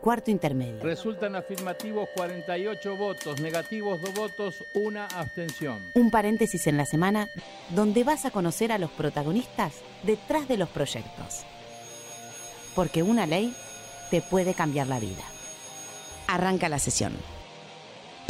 Cuarto 0.00 0.30
intermedio. 0.30 0.82
Resultan 0.82 1.36
afirmativos 1.36 2.08
48 2.16 2.96
votos, 2.96 3.38
negativos 3.42 4.00
2 4.00 4.14
votos, 4.14 4.64
una 4.72 5.04
abstención. 5.04 5.78
Un 5.94 6.10
paréntesis 6.10 6.66
en 6.68 6.78
la 6.78 6.86
semana 6.86 7.28
donde 7.68 8.02
vas 8.02 8.24
a 8.24 8.30
conocer 8.30 8.72
a 8.72 8.78
los 8.78 8.90
protagonistas 8.92 9.82
detrás 10.02 10.48
de 10.48 10.56
los 10.56 10.70
proyectos. 10.70 11.44
Porque 12.74 13.02
una 13.02 13.26
ley 13.26 13.54
te 14.10 14.22
puede 14.22 14.54
cambiar 14.54 14.86
la 14.86 15.00
vida. 15.00 15.22
Arranca 16.28 16.70
la 16.70 16.78
sesión. 16.78 17.12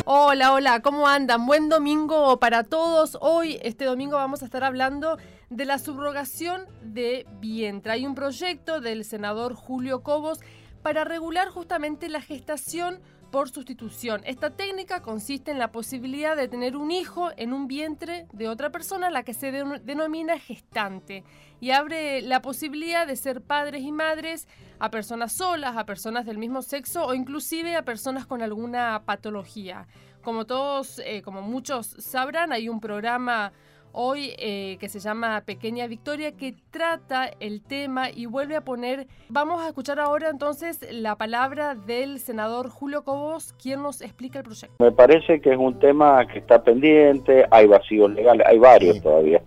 Hola, 0.07 0.53
hola, 0.53 0.81
¿cómo 0.81 1.07
andan? 1.07 1.47
Buen 1.47 1.69
domingo 1.69 2.41
para 2.41 2.65
todos. 2.65 3.17
Hoy, 3.21 3.61
este 3.63 3.85
domingo, 3.85 4.17
vamos 4.17 4.43
a 4.43 4.47
estar 4.47 4.65
hablando 4.65 5.19
de 5.51 5.67
la 5.67 5.79
subrogación 5.79 6.67
de 6.83 7.27
vientre. 7.39 7.93
Hay 7.93 8.07
un 8.07 8.17
proyecto 8.17 8.81
del 8.81 9.05
senador 9.05 9.55
Julio 9.55 10.03
Cobos 10.03 10.41
para 10.83 11.05
regular 11.05 11.49
justamente 11.49 12.09
la 12.09 12.21
gestación 12.21 13.01
por 13.31 13.49
sustitución. 13.49 14.23
Esta 14.25 14.51
técnica 14.51 15.03
consiste 15.03 15.51
en 15.51 15.59
la 15.59 15.71
posibilidad 15.73 16.37
de 16.37 16.49
tener 16.49 16.77
un 16.77 16.91
hijo 16.91 17.31
en 17.37 17.53
un 17.53 17.69
vientre 17.69 18.27
de 18.33 18.49
otra 18.49 18.71
persona, 18.71 19.11
la 19.11 19.23
que 19.23 19.35
se 19.35 19.53
denomina 19.53 20.39
gestante, 20.39 21.25
y 21.61 21.71
abre 21.71 22.23
la 22.23 22.43
posibilidad 22.43 23.07
de 23.07 23.17
ser 23.17 23.41
padres 23.41 23.83
y 23.83 23.93
madres 23.93 24.49
a 24.79 24.91
personas 24.91 25.33
solas, 25.33 25.77
a 25.77 25.87
personas 25.87 26.27
del 26.27 26.39
mismo 26.39 26.63
sexo 26.63 27.07
o 27.07 27.15
inclusive 27.15 27.77
a 27.77 27.85
personas 27.85 28.27
con 28.27 28.43
alguna 28.43 29.03
patología. 29.05 29.87
Como 30.23 30.45
todos, 30.45 31.01
eh, 31.05 31.23
como 31.23 31.41
muchos 31.41 31.87
sabrán, 31.99 32.53
hay 32.53 32.69
un 32.69 32.81
programa 32.81 33.53
hoy 33.93 34.33
eh, 34.39 34.77
que 34.81 34.89
se 34.89 35.01
llama 35.01 35.43
Pequeña 35.45 35.87
Victoria, 35.87 36.33
que 36.33 36.55
trata 36.71 37.31
el 37.41 37.63
tema 37.63 38.11
y 38.11 38.27
vuelve 38.27 38.57
a 38.57 38.61
poner. 38.63 39.07
Vamos 39.29 39.61
a 39.63 39.69
escuchar 39.69 40.01
ahora 40.01 40.29
entonces 40.31 40.87
la 40.91 41.17
palabra 41.17 41.75
del 41.75 42.19
senador 42.19 42.69
Julio 42.69 43.03
Cobos, 43.05 43.55
quien 43.61 43.83
nos 43.83 44.01
explica 44.01 44.39
el 44.39 44.45
proyecto. 44.45 44.77
Me 44.79 44.93
parece 44.93 45.41
que 45.41 45.51
es 45.51 45.59
un 45.59 45.79
tema 45.79 46.27
que 46.27 46.39
está 46.39 46.63
pendiente, 46.63 47.47
hay 47.51 47.67
vacíos 47.67 48.11
legales, 48.13 48.47
hay 48.47 48.59
varios 48.59 49.01
todavía 49.03 49.43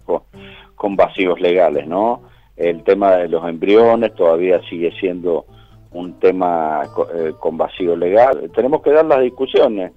con, 0.76 0.96
vacíos 0.96 1.40
legales, 1.40 1.88
¿no? 1.88 2.22
El 2.58 2.84
tema 2.84 3.16
de 3.16 3.30
los 3.30 3.48
embriones 3.48 4.14
todavía 4.16 4.62
sigue 4.70 4.92
siendo 5.00 5.46
un 5.92 6.20
tema 6.20 6.82
eh, 7.16 7.34
con 7.40 7.58
vacío 7.58 7.96
legal. 7.96 8.52
Tenemos 8.54 8.82
que 8.82 8.92
dar 8.92 9.06
las 9.06 9.22
discusiones 9.22 9.94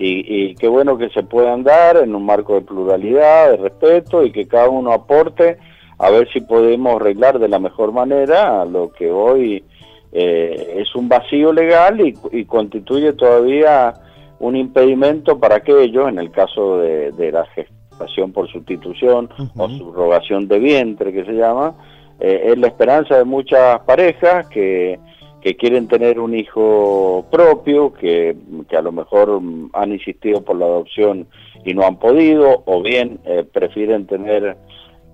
y, 0.00 0.54
qué 0.54 0.68
bueno 0.68 0.96
que 0.96 1.10
se 1.10 1.24
puedan 1.24 1.64
dar 1.64 1.96
en 1.96 2.14
un 2.14 2.24
marco 2.24 2.54
de 2.54 2.60
pluralidad, 2.60 3.50
de 3.50 3.56
respeto 3.56 4.24
y 4.24 4.30
que 4.30 4.46
cada 4.46 4.68
uno 4.68 4.92
aporte 4.92 5.58
a 5.98 6.10
ver 6.10 6.28
si 6.32 6.40
podemos 6.40 7.00
arreglar 7.00 7.40
de 7.40 7.48
la 7.48 7.58
mejor 7.58 7.92
manera 7.92 8.64
lo 8.64 8.92
que 8.92 9.10
hoy 9.10 9.64
eh, 10.12 10.74
es 10.76 10.94
un 10.94 11.08
vacío 11.08 11.52
legal 11.52 12.00
y, 12.00 12.44
constituye 12.44 13.12
todavía 13.12 13.94
un 14.38 14.54
impedimento 14.54 15.40
para 15.40 15.56
aquellos, 15.56 16.08
en 16.08 16.20
el 16.20 16.30
caso 16.30 16.78
de, 16.78 17.32
la 17.32 17.44
gestación 17.46 18.32
por 18.32 18.48
sustitución 18.48 19.28
o 19.56 19.68
subrogación 19.68 20.46
de 20.46 20.60
vientre 20.60 21.12
que 21.12 21.24
se 21.24 21.32
llama, 21.32 21.74
eh, 22.20 22.52
es 22.52 22.58
la 22.58 22.68
esperanza 22.68 23.16
de 23.18 23.24
muchas 23.24 23.80
parejas 23.80 24.46
que 24.46 25.00
que 25.40 25.56
quieren 25.56 25.88
tener 25.88 26.18
un 26.18 26.34
hijo 26.34 27.26
propio, 27.30 27.92
que, 27.92 28.36
a 28.76 28.82
lo 28.82 28.92
mejor 28.92 29.40
han 29.72 29.92
insistido 29.92 30.42
por 30.42 30.56
la 30.56 30.66
adopción 30.66 31.26
y 31.64 31.74
no 31.74 31.84
han 31.84 31.98
podido, 31.98 32.62
o 32.66 32.82
bien 32.82 33.20
eh, 33.24 33.44
prefieren 33.44 34.06
tener 34.06 34.56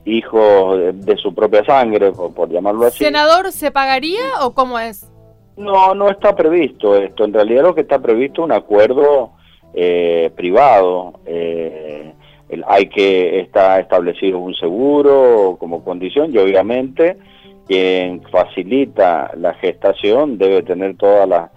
hijos 0.05 0.79
de, 0.95 1.17
su 1.17 1.35
propia 1.35 1.65
sangre, 1.65 2.13
por, 2.13 2.49
llamarlo 2.51 2.87
así. 2.87 3.05
¿Senador 3.05 3.53
se 3.53 3.71
pagaría 3.71 4.23
o 4.43 4.55
cómo 4.55 4.79
es? 4.79 5.11
No, 5.57 5.95
no 5.95 6.11
está 6.11 6.35
previsto 6.35 6.97
esto. 6.97 7.25
En 7.25 7.33
realidad 7.33 7.63
lo 7.63 7.75
que 7.75 7.83
está 7.83 8.01
previsto 8.01 8.43
es 8.43 8.47
un 8.47 8.53
acuerdo 8.53 9.33
eh, 9.73 10.31
privado. 10.35 11.21
Eh, 11.27 12.13
hay 12.67 12.89
que 12.89 13.41
está 13.41 13.81
establecido 13.81 14.39
un 14.39 14.55
seguro 14.55 15.57
como 15.59 15.83
condición 15.85 16.33
y 16.33 16.39
obviamente 16.39 17.17
quien 17.67 18.23
facilita 18.31 19.31
la 19.37 19.55
gestación 19.55 20.39
debe 20.39 20.63
tener 20.63 20.97
todas 20.97 21.29
las, 21.29 21.51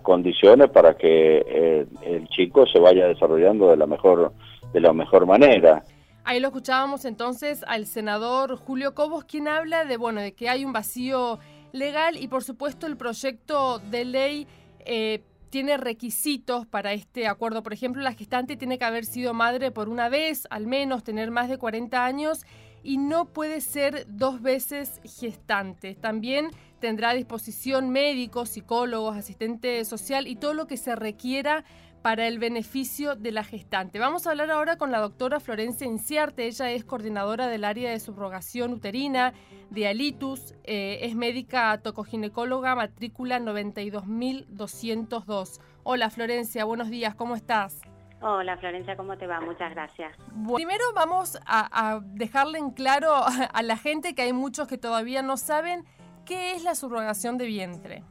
condiciones 0.00 0.70
para 0.70 0.96
que 0.96 1.44
eh, 1.46 1.86
el 2.02 2.26
chico 2.28 2.66
se 2.66 2.78
vaya 2.78 3.06
desarrollando 3.06 3.68
de 3.68 3.76
la 3.76 3.86
mejor 3.86 4.32
de 4.72 4.80
la 4.80 4.92
mejor 4.92 5.26
manera. 5.26 5.82
Ahí 6.24 6.40
lo 6.40 6.48
escuchábamos 6.48 7.04
entonces 7.04 7.64
al 7.68 7.86
senador 7.86 8.56
Julio 8.56 8.94
Cobos, 8.94 9.24
quien 9.24 9.46
habla 9.46 9.84
de 9.84 9.96
bueno 9.98 10.20
de 10.20 10.32
que 10.32 10.48
hay 10.48 10.64
un 10.64 10.72
vacío 10.72 11.38
legal 11.72 12.16
y 12.16 12.28
por 12.28 12.42
supuesto 12.42 12.86
el 12.86 12.96
proyecto 12.96 13.78
de 13.78 14.04
ley 14.04 14.46
eh, 14.86 15.22
tiene 15.50 15.76
requisitos 15.76 16.66
para 16.66 16.92
este 16.92 17.28
acuerdo. 17.28 17.62
Por 17.62 17.72
ejemplo, 17.72 18.02
la 18.02 18.12
gestante 18.12 18.56
tiene 18.56 18.78
que 18.78 18.84
haber 18.84 19.04
sido 19.04 19.34
madre 19.34 19.70
por 19.70 19.88
una 19.88 20.08
vez, 20.08 20.48
al 20.50 20.66
menos 20.66 21.04
tener 21.04 21.30
más 21.30 21.48
de 21.48 21.58
40 21.58 22.04
años 22.04 22.44
y 22.84 22.98
no 22.98 23.24
puede 23.24 23.60
ser 23.60 24.06
dos 24.08 24.40
veces 24.42 25.00
gestante. 25.04 25.96
También 25.96 26.52
tendrá 26.78 27.10
a 27.10 27.14
disposición 27.14 27.90
médicos, 27.90 28.50
psicólogos, 28.50 29.16
asistente 29.16 29.84
social 29.84 30.28
y 30.28 30.36
todo 30.36 30.54
lo 30.54 30.68
que 30.68 30.76
se 30.76 30.94
requiera 30.94 31.64
para 32.02 32.28
el 32.28 32.38
beneficio 32.38 33.16
de 33.16 33.32
la 33.32 33.42
gestante. 33.42 33.98
Vamos 33.98 34.26
a 34.26 34.30
hablar 34.32 34.50
ahora 34.50 34.76
con 34.76 34.92
la 34.92 34.98
doctora 34.98 35.40
Florencia 35.40 35.86
Inciarte. 35.86 36.46
Ella 36.46 36.70
es 36.70 36.84
coordinadora 36.84 37.48
del 37.48 37.64
área 37.64 37.90
de 37.90 37.98
subrogación 37.98 38.74
uterina 38.74 39.32
de 39.70 39.88
Alitus, 39.88 40.52
eh, 40.64 40.98
es 41.00 41.14
médica 41.16 41.80
tocoginecóloga, 41.82 42.74
matrícula 42.74 43.40
92202. 43.40 45.62
Hola 45.82 46.10
Florencia, 46.10 46.66
buenos 46.66 46.90
días, 46.90 47.14
¿cómo 47.14 47.36
estás? 47.36 47.80
Hola 48.20 48.56
Florencia, 48.56 48.96
¿cómo 48.96 49.16
te 49.18 49.26
va? 49.26 49.40
Muchas 49.40 49.70
gracias. 49.72 50.16
primero 50.54 50.84
vamos 50.94 51.38
a, 51.46 52.00
dejarle 52.04 52.58
en 52.58 52.70
claro 52.70 53.12
a 53.14 53.62
la 53.62 53.76
gente 53.76 54.14
que 54.14 54.22
hay 54.22 54.32
muchos 54.32 54.66
que 54.68 54.78
todavía 54.78 55.22
no 55.22 55.36
saben 55.36 55.84
qué 56.24 56.52
es 56.52 56.64
la 56.64 56.74
subrogación 56.74 57.38
de 57.38 57.46
vientre. 57.46 58.02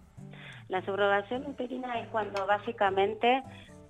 La 0.69 0.83
subrogación 0.85 1.45
uterina 1.45 1.99
es 1.99 2.07
cuando 2.09 2.45
básicamente 2.47 3.43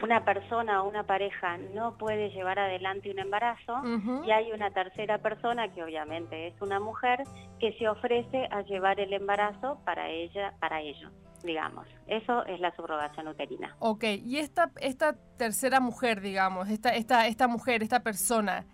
una 0.03 0.25
persona 0.25 0.84
o 0.84 0.90
una 0.90 1.03
pareja 1.03 1.58
no 1.74 1.97
puede 1.97 2.30
llevar 2.31 2.59
adelante 2.59 3.09
un 3.09 3.19
embarazo 3.19 3.81
y 4.25 4.31
hay 4.31 4.52
una 4.52 4.69
tercera 4.72 5.19
persona 5.19 5.74
que 5.74 5.81
obviamente 5.81 6.47
es 6.47 6.62
una 6.62 6.80
mujer 6.80 7.24
que 7.59 7.72
se 7.80 7.88
ofrece 7.88 8.47
a 8.52 8.62
llevar 8.63 9.00
el 9.00 9.13
embarazo 9.13 9.80
para 9.86 10.09
ella 10.09 10.53
para 10.59 10.81
ellos 10.81 11.12
digamos. 11.44 11.86
Eso 12.08 12.46
es 12.46 12.59
la 12.62 12.74
subrogación 12.74 13.28
uterina. 13.28 13.75
Ok, 13.80 14.06
y 14.24 14.38
esta, 14.38 14.72
esta 14.80 15.18
tercera 15.38 15.81
mujer, 15.81 16.22
digamos, 16.22 16.69
esta, 16.69 16.96
esta, 16.96 17.28
esta 17.28 17.50
mujer, 17.50 17.84
esta 17.84 18.02
persona, 18.02 18.66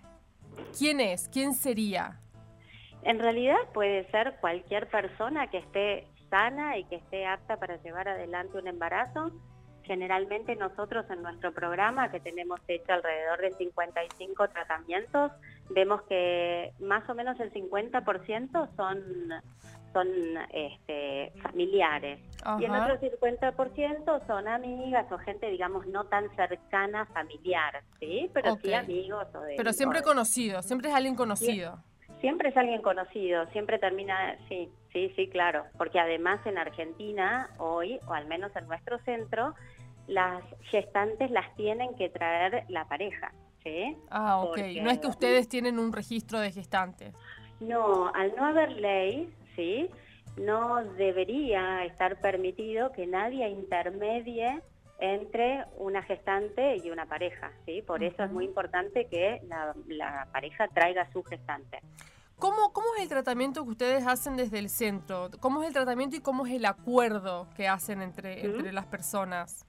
¿quién 0.77 0.99
es? 0.99 1.29
¿Quién 1.29 1.55
sería? 1.55 2.19
En 3.01 3.17
realidad 3.17 3.57
puede 3.73 4.09
ser 4.11 4.37
cualquier 4.39 4.87
persona 4.87 5.47
que 5.47 5.57
esté 5.57 6.07
sana 6.29 6.77
y 6.77 6.83
que 6.83 6.97
esté 6.97 7.25
apta 7.25 7.57
para 7.57 7.77
llevar 7.77 8.07
adelante 8.07 8.57
un 8.59 8.67
embarazo. 8.67 9.31
Generalmente 9.83 10.55
nosotros 10.55 11.05
en 11.09 11.21
nuestro 11.23 11.53
programa, 11.53 12.11
que 12.11 12.19
tenemos 12.19 12.59
hecho 12.67 12.93
alrededor 12.93 13.41
de 13.41 13.51
55 13.53 14.47
tratamientos, 14.49 15.31
vemos 15.69 16.01
que 16.03 16.73
más 16.79 17.07
o 17.09 17.15
menos 17.15 17.39
el 17.39 17.51
50% 17.51 18.69
son 18.75 19.33
son 19.93 20.07
este, 20.51 21.31
familiares. 21.41 22.19
Y 22.59 22.65
el 22.65 22.71
otro 22.71 22.99
50% 22.99 24.27
son 24.27 24.47
amigas 24.47 25.11
o 25.11 25.17
gente, 25.17 25.49
digamos, 25.49 25.87
no 25.87 26.05
tan 26.05 26.29
cercana 26.35 27.05
familiar, 27.07 27.83
¿sí? 27.99 28.29
Pero 28.33 28.57
sí 28.61 28.73
amigos. 28.73 29.27
O 29.33 29.41
de, 29.41 29.55
Pero 29.57 29.73
siempre 29.73 30.01
conocido, 30.01 30.61
siempre 30.61 30.89
es 30.89 30.95
alguien 30.95 31.15
conocido. 31.15 31.83
Siempre 32.21 32.49
es 32.49 32.57
alguien 32.57 32.81
conocido, 32.81 33.45
siempre 33.51 33.79
termina, 33.79 34.37
sí, 34.49 34.69
sí, 34.91 35.11
sí, 35.15 35.29
claro. 35.29 35.63
Porque 35.77 35.99
además 35.99 36.45
en 36.45 36.57
Argentina, 36.57 37.49
hoy, 37.57 37.99
o 38.07 38.13
al 38.13 38.27
menos 38.27 38.53
en 38.55 38.67
nuestro 38.67 38.99
centro, 38.99 39.55
las 40.07 40.43
gestantes 40.71 41.31
las 41.31 41.55
tienen 41.55 41.95
que 41.95 42.09
traer 42.09 42.65
la 42.67 42.85
pareja, 42.85 43.31
¿sí? 43.63 43.95
Ah, 44.09 44.41
ok. 44.41 44.57
no 44.81 44.89
es 44.89 44.99
que 44.99 45.07
ustedes 45.07 45.47
tienen 45.47 45.79
un 45.79 45.93
registro 45.93 46.39
de 46.39 46.51
gestantes. 46.51 47.15
No, 47.59 48.11
al 48.13 48.35
no 48.35 48.45
haber 48.45 48.71
ley, 48.71 49.33
¿sí? 49.55 49.89
No 50.37 50.83
debería 50.95 51.85
estar 51.85 52.19
permitido 52.21 52.91
que 52.91 53.05
nadie 53.05 53.47
intermedie 53.49 54.61
entre 54.99 55.65
una 55.77 56.03
gestante 56.03 56.77
y 56.77 56.91
una 56.91 57.05
pareja, 57.05 57.51
¿sí? 57.65 57.81
Por 57.81 58.03
eso 58.03 58.23
es 58.23 58.31
muy 58.31 58.45
importante 58.45 59.05
que 59.05 59.41
la, 59.47 60.27
pareja 60.31 60.67
traiga 60.67 61.11
su 61.11 61.23
gestante. 61.23 61.79
¿Cómo, 62.37 62.71
¿Cómo 62.71 62.87
es 62.97 63.03
el 63.03 63.09
tratamiento 63.09 63.63
que 63.63 63.71
ustedes 63.71 64.07
hacen 64.07 64.37
desde 64.37 64.59
el 64.59 64.69
centro? 64.69 65.29
¿Cómo 65.39 65.61
es 65.61 65.67
el 65.67 65.73
tratamiento 65.73 66.15
y 66.15 66.21
cómo 66.21 66.45
es 66.45 66.53
el 66.53 66.65
acuerdo 66.65 67.47
que 67.55 67.67
hacen 67.67 68.01
entre, 68.01 68.45
entre 68.45 68.71
las 68.71 68.85
personas? 68.85 69.65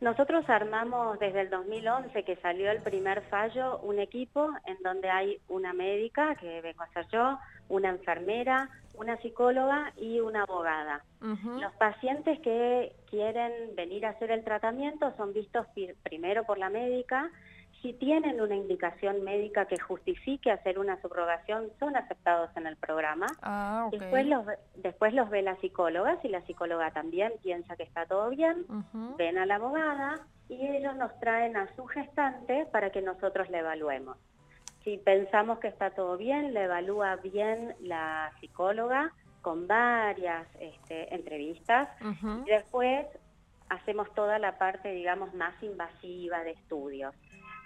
Nosotros 0.00 0.48
armamos 0.48 1.18
desde 1.18 1.40
el 1.40 1.50
2011 1.50 2.22
que 2.22 2.36
salió 2.36 2.70
el 2.70 2.80
primer 2.82 3.22
fallo 3.22 3.78
un 3.80 3.98
equipo 3.98 4.48
en 4.64 4.76
donde 4.84 5.10
hay 5.10 5.40
una 5.48 5.72
médica, 5.72 6.36
que 6.36 6.60
vengo 6.60 6.84
a 6.84 6.88
ser 6.92 7.06
yo, 7.08 7.38
una 7.68 7.88
enfermera, 7.88 8.70
una 8.98 9.16
psicóloga 9.18 9.92
y 9.96 10.20
una 10.20 10.42
abogada. 10.42 11.04
Los 11.20 11.72
pacientes 11.74 12.38
que 12.40 12.94
quieren 13.10 13.74
venir 13.74 14.06
a 14.06 14.10
hacer 14.10 14.30
el 14.30 14.44
tratamiento 14.44 15.12
son 15.16 15.32
vistos 15.32 15.66
primero 16.02 16.44
por 16.44 16.58
la 16.58 16.68
médica. 16.68 17.30
Si 17.82 17.92
tienen 17.92 18.40
una 18.40 18.56
indicación 18.56 19.22
médica 19.22 19.66
que 19.66 19.78
justifique 19.78 20.50
hacer 20.50 20.80
una 20.80 21.00
subrogación, 21.00 21.70
son 21.78 21.96
aceptados 21.96 22.50
en 22.56 22.66
el 22.66 22.76
programa. 22.76 23.26
Ah, 23.40 23.88
después, 23.92 24.26
los, 24.26 24.44
después 24.76 25.14
los 25.14 25.30
ve 25.30 25.42
la 25.42 25.56
psicóloga, 25.56 26.20
si 26.20 26.28
la 26.28 26.42
psicóloga 26.42 26.90
también 26.90 27.32
piensa 27.40 27.76
que 27.76 27.84
está 27.84 28.04
todo 28.06 28.30
bien, 28.30 28.66
ven 29.16 29.38
a 29.38 29.46
la 29.46 29.56
abogada 29.56 30.26
y 30.48 30.66
ellos 30.66 30.96
nos 30.96 31.18
traen 31.20 31.56
a 31.56 31.72
su 31.76 31.86
gestante 31.86 32.66
para 32.72 32.90
que 32.90 33.00
nosotros 33.00 33.48
le 33.48 33.58
evaluemos. 33.58 34.16
Si 34.84 34.96
pensamos 34.98 35.58
que 35.58 35.68
está 35.68 35.90
todo 35.90 36.16
bien, 36.16 36.54
le 36.54 36.64
evalúa 36.64 37.16
bien 37.16 37.74
la 37.80 38.32
psicóloga 38.40 39.12
con 39.42 39.66
varias 39.66 40.46
este, 40.60 41.14
entrevistas 41.14 41.88
y 42.46 42.50
después 42.50 43.06
hacemos 43.68 44.12
toda 44.14 44.38
la 44.38 44.58
parte, 44.58 44.92
digamos, 44.92 45.34
más 45.34 45.60
invasiva 45.62 46.42
de 46.44 46.52
estudios. 46.52 47.14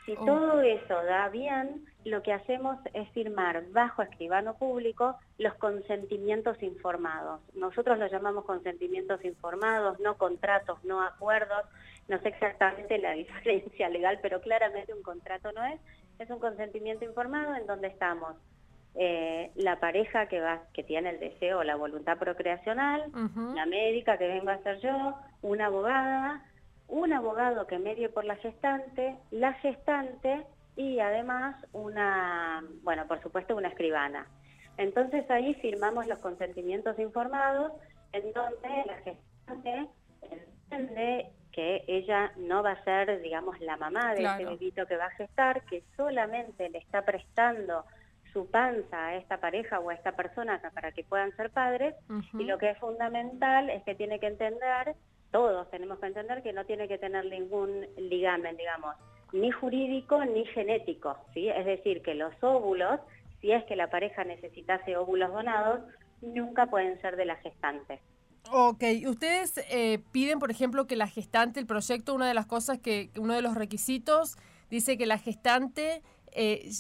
Si 0.05 0.17
oh. 0.19 0.25
todo 0.25 0.61
eso 0.62 0.94
da 1.05 1.29
bien, 1.29 1.87
lo 2.05 2.23
que 2.23 2.32
hacemos 2.32 2.76
es 2.93 3.09
firmar 3.11 3.65
bajo 3.70 4.03
escribano 4.03 4.55
público 4.55 5.17
los 5.38 5.55
consentimientos 5.55 6.61
informados. 6.62 7.41
Nosotros 7.55 7.99
lo 7.99 8.08
llamamos 8.08 8.44
consentimientos 8.44 9.25
informados, 9.25 10.00
no 10.00 10.17
contratos, 10.17 10.82
no 10.85 11.03
acuerdos. 11.03 11.62
No 12.08 12.20
sé 12.20 12.29
exactamente 12.29 12.99
la 12.99 13.12
diferencia 13.12 13.88
legal, 13.88 14.19
pero 14.20 14.41
claramente 14.41 14.93
un 14.93 15.03
contrato 15.03 15.53
no 15.53 15.65
es. 15.65 15.81
Es 16.22 16.30
un 16.30 16.38
consentimiento 16.38 17.04
informado 17.04 17.56
en 17.56 17.66
donde 17.66 17.88
estamos 17.88 18.36
eh, 18.94 19.50
la 19.56 19.80
pareja 19.80 20.28
que, 20.28 20.40
va, 20.40 20.62
que 20.72 20.84
tiene 20.84 21.10
el 21.10 21.19
deseo 21.19 21.58
o 21.58 21.64
la 21.64 21.74
voluntad 21.74 22.16
procreacional, 22.16 23.10
la 23.56 23.66
médica 23.66 24.16
que 24.19 24.28
vengo 24.28 24.50
a 24.50 24.62
ser 24.62 24.78
yo, 24.78 25.16
una 25.42 25.66
abogada, 25.66 26.44
un 26.86 27.12
abogado 27.12 27.66
que 27.66 27.80
medie 27.80 28.08
por 28.08 28.24
la 28.24 28.36
gestante, 28.36 29.16
la 29.32 29.54
gestante 29.54 30.46
y 30.76 31.00
además 31.00 31.56
una, 31.72 32.62
bueno, 32.84 33.08
por 33.08 33.20
supuesto 33.20 33.56
una 33.56 33.69
escribana. 33.69 34.28
Entonces 34.76 35.28
ahí 35.28 35.54
firmamos 35.54 36.06
los 36.06 36.20
consentimientos 36.20 37.00
informados 37.00 37.72
en 38.12 38.32
donde 38.32 38.69
la 38.86 38.96
gestante 38.98 39.88
entiende 40.70 41.32
que 41.52 41.84
ella 41.87 42.32
no 42.37 42.62
va 42.62 42.72
a 42.72 42.84
ser, 42.84 43.20
digamos, 43.20 43.60
la 43.60 43.76
mamá 43.76 44.14
de 44.14 44.25
ese 44.25 44.44
bebito 44.44 44.87
que 44.87 44.96
va 44.96 45.06
a 45.06 45.10
gestar, 45.10 45.62
que 45.66 45.82
solamente 45.96 46.69
le 46.70 46.78
está 46.78 47.02
prestando 47.02 47.84
su 48.32 48.50
panza 48.50 49.08
a 49.08 49.16
esta 49.16 49.38
pareja 49.38 49.78
o 49.78 49.90
a 49.90 49.94
esta 49.94 50.12
persona 50.12 50.60
para 50.75 50.93
que 50.93 51.04
puedan 51.04 51.37
ser 51.37 51.50
padres, 51.50 51.94
y 52.38 52.44
lo 52.44 52.58
que 52.58 52.70
es 52.70 52.78
fundamental 52.78 53.69
es 53.69 53.82
que 53.84 53.94
tiene 53.94 54.19
que 54.19 54.28
entender, 54.28 54.94
todos 55.31 55.70
tenemos 55.70 55.99
que 55.99 56.06
entender 56.06 56.43
que 56.43 56.52
no 56.52 56.64
tiene 56.64 56.88
que 56.88 56.99
tener 56.99 57.26
ningún 57.26 57.87
ligamen, 57.96 58.56
digamos, 58.56 58.96
ni 59.32 59.50
jurídico 59.50 60.25
ni 60.25 60.46
genético, 60.46 61.16
¿sí? 61.34 61.48
Es 61.48 61.66
decir, 61.66 62.02
que 62.02 62.14
los 62.14 62.32
óvulos, 62.43 63.00
si 63.40 63.52
es 63.52 63.64
que 63.64 63.76
la 63.76 63.88
pareja 63.88 64.25
necesitase 64.25 64.96
óvulos 64.96 65.32
donados, 65.32 65.81
nunca 66.22 66.66
pueden 66.66 67.00
ser 67.00 67.16
de 67.16 67.26
la 67.26 67.37
gestante. 67.37 68.00
Ok, 68.50 68.83
ustedes 69.06 69.59
eh, 69.71 70.00
piden, 70.12 70.39
por 70.39 70.50
ejemplo, 70.50 70.87
que 70.87 70.97
la 70.97 71.06
gestante, 71.06 71.61
el 71.61 71.67
proyecto, 71.67 72.15
una 72.15 72.27
de 72.27 72.35
las 72.35 72.47
cosas 72.47 72.79
que, 72.79 73.11
uno 73.17 73.35
de 73.35 73.43
los 73.43 73.55
requisitos, 73.55 74.37
dice 74.71 74.99
que 74.99 75.06
la 75.06 75.19
gestante 75.19 76.03
eh, 76.33 76.71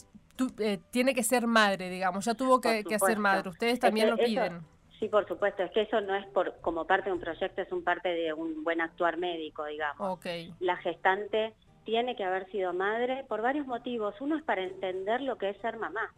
eh, 0.58 0.78
tiene 0.90 1.14
que 1.14 1.22
ser 1.22 1.46
madre, 1.46 1.88
digamos, 1.88 2.24
ya 2.24 2.34
tuvo 2.34 2.60
que, 2.60 2.84
ser 2.98 3.18
madre. 3.18 3.48
Ustedes 3.48 3.78
también 3.78 4.10
lo 4.10 4.16
piden. 4.16 4.60
sí, 4.98 5.08
por 5.08 5.26
supuesto, 5.26 5.62
es 5.62 5.70
que 5.72 5.82
eso 5.82 6.00
no 6.00 6.14
es 6.14 6.26
por 6.26 6.60
como 6.60 6.86
parte 6.86 7.10
de 7.10 7.14
un 7.14 7.20
proyecto, 7.20 7.62
es 7.62 7.72
un 7.72 7.84
parte 7.84 8.08
de 8.08 8.32
un 8.32 8.64
buen 8.64 8.80
actuar 8.80 9.16
médico, 9.16 9.64
digamos. 9.64 10.18
Okay. 10.18 10.52
La 10.60 10.76
gestante 10.78 11.54
tiene 11.84 12.16
que 12.16 12.24
haber 12.24 12.50
sido 12.50 12.72
madre 12.72 13.24
por 13.28 13.40
varios 13.40 13.66
motivos. 13.66 14.14
Uno 14.20 14.36
es 14.36 14.42
para 14.42 14.62
entender 14.62 15.20
lo 15.20 15.38
que 15.38 15.50
es 15.50 15.56
ser 15.58 15.76
mamá 15.76 16.12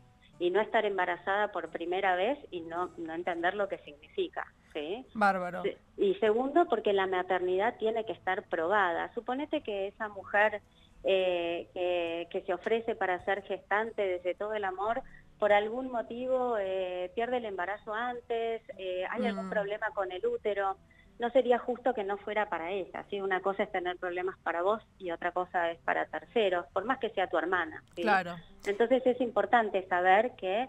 y 0.45 0.51
no 0.51 0.61
estar 0.61 0.85
embarazada 0.85 1.53
por 1.53 1.71
primera 1.71 2.17
vez 2.17 2.39
y 2.51 2.61
no, 2.61 2.91
no 2.99 3.15
entender 3.15 3.55
lo 3.55 3.67
que 3.67 3.79
significa. 3.79 4.47
¿sí? 4.75 5.07
Bárbaro. 5.15 5.63
Y 5.97 6.17
segundo, 6.17 6.67
porque 6.69 6.93
la 6.93 7.07
maternidad 7.07 7.79
tiene 7.79 8.05
que 8.05 8.13
estar 8.13 8.43
probada. 8.43 9.11
Suponete 9.15 9.63
que 9.63 9.87
esa 9.87 10.09
mujer 10.11 10.61
eh, 11.03 12.29
que, 12.31 12.43
se 12.43 12.53
ofrece 12.53 12.95
para 12.95 13.25
ser 13.25 13.43
gestante 13.45 14.03
desde 14.03 14.35
todo 14.35 14.53
el 14.53 14.65
amor, 14.65 15.01
por 15.39 15.51
algún 15.51 15.91
motivo 15.91 16.59
eh, 16.61 17.11
pierde 17.15 17.39
el 17.39 17.47
embarazo 17.47 17.95
antes, 17.95 18.61
eh, 18.77 19.07
hay 19.09 19.25
algún 19.25 19.47
mm. 19.47 19.51
problema 19.51 19.87
con 19.95 20.13
el 20.13 20.27
útero, 20.27 20.77
no 21.19 21.31
sería 21.31 21.59
justo 21.59 21.95
que 21.95 22.05
no 22.05 22.17
fuera 22.19 22.49
para 22.49 22.71
ella. 22.71 23.05
¿sí? 23.11 23.21
Una 23.21 23.41
cosa 23.41 23.65
es 23.65 23.73
tener 23.73 23.97
problemas 23.99 24.37
para 24.43 24.63
vos 24.63 24.83
y 24.99 25.11
otra 25.11 25.33
cosa 25.33 25.71
es 25.71 25.79
para 25.81 26.07
terceros, 26.07 26.67
por 26.73 26.85
más 26.85 26.99
que 26.99 27.11
sea 27.11 27.29
tu 27.29 27.39
hermana. 27.39 27.83
Claro. 27.95 28.37
Entonces 28.67 29.07
es 29.07 29.21
importante 29.21 29.87
saber 29.89 30.33
que 30.37 30.69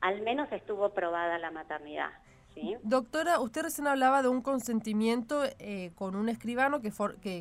al 0.00 0.22
menos 0.22 0.50
estuvo 0.52 0.90
probada 0.90 1.38
la 1.38 1.50
maternidad. 1.50 2.10
Doctora, 2.82 3.40
usted 3.40 3.62
recién 3.62 3.86
hablaba 3.86 4.22
de 4.22 4.28
un 4.28 4.42
consentimiento 4.42 5.44
eh, 5.58 5.92
con 5.94 6.14
un 6.14 6.28
escribano 6.28 6.80
que, 6.80 6.90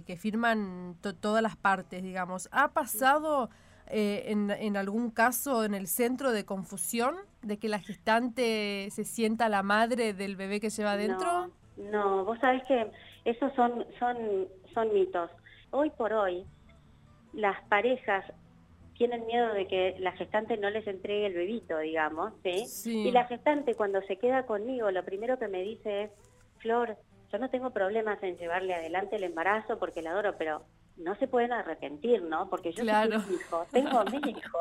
que, 0.05 0.17
firman 0.17 0.95
todas 1.19 1.41
las 1.41 1.55
partes, 1.55 2.03
digamos. 2.03 2.47
¿Ha 2.51 2.69
pasado 2.69 3.49
eh, 3.87 4.23
en, 4.27 4.77
algún 4.77 5.09
caso 5.09 5.63
en 5.63 5.73
el 5.73 5.87
centro 5.87 6.31
de 6.31 6.45
confusión 6.45 7.15
de 7.41 7.57
que 7.57 7.69
la 7.69 7.79
gestante 7.79 8.87
se 8.91 9.03
sienta 9.03 9.49
la 9.49 9.63
madre 9.63 10.13
del 10.13 10.35
bebé 10.35 10.59
que 10.59 10.69
lleva 10.69 10.93
adentro? 10.93 11.47
No, 11.47 11.53
no 11.79 12.25
vos 12.25 12.39
sabés 12.39 12.63
que 12.65 12.91
esos 13.25 13.53
son, 13.53 13.85
son, 13.97 14.47
son 14.73 14.93
mitos. 14.93 15.31
Hoy 15.71 15.89
por 15.91 16.13
hoy, 16.13 16.45
las 17.33 17.61
parejas 17.65 18.25
tienen 18.97 19.25
miedo 19.25 19.53
de 19.53 19.65
que 19.65 19.95
la 19.99 20.11
gestante 20.11 20.57
no 20.57 20.69
les 20.69 20.85
entregue 20.85 21.27
el 21.27 21.33
bebito, 21.33 21.77
digamos, 21.77 22.33
¿sí? 22.43 22.65
Y 22.89 23.11
la 23.11 23.25
gestante 23.25 23.75
cuando 23.75 24.01
se 24.01 24.17
queda 24.17 24.45
conmigo, 24.45 24.91
lo 24.91 25.05
primero 25.05 25.39
que 25.39 25.47
me 25.47 25.61
dice 25.61 26.03
es, 26.03 26.11
Flor, 26.57 26.97
yo 27.31 27.39
no 27.39 27.49
tengo 27.49 27.69
problemas 27.69 28.21
en 28.23 28.37
llevarle 28.37 28.73
adelante 28.73 29.15
el 29.15 29.23
embarazo 29.23 29.79
porque 29.79 30.01
la 30.01 30.11
adoro, 30.11 30.35
pero 30.37 30.63
no 30.99 31.15
se 31.15 31.27
pueden 31.27 31.51
arrepentir, 31.51 32.21
¿no? 32.23 32.49
Porque 32.49 32.71
yo 32.71 32.85
tengo 32.85 33.19
mi 33.27 33.35
hijo, 33.35 33.65
tengo 33.71 34.03
mi 34.05 34.17
hijo, 34.29 34.59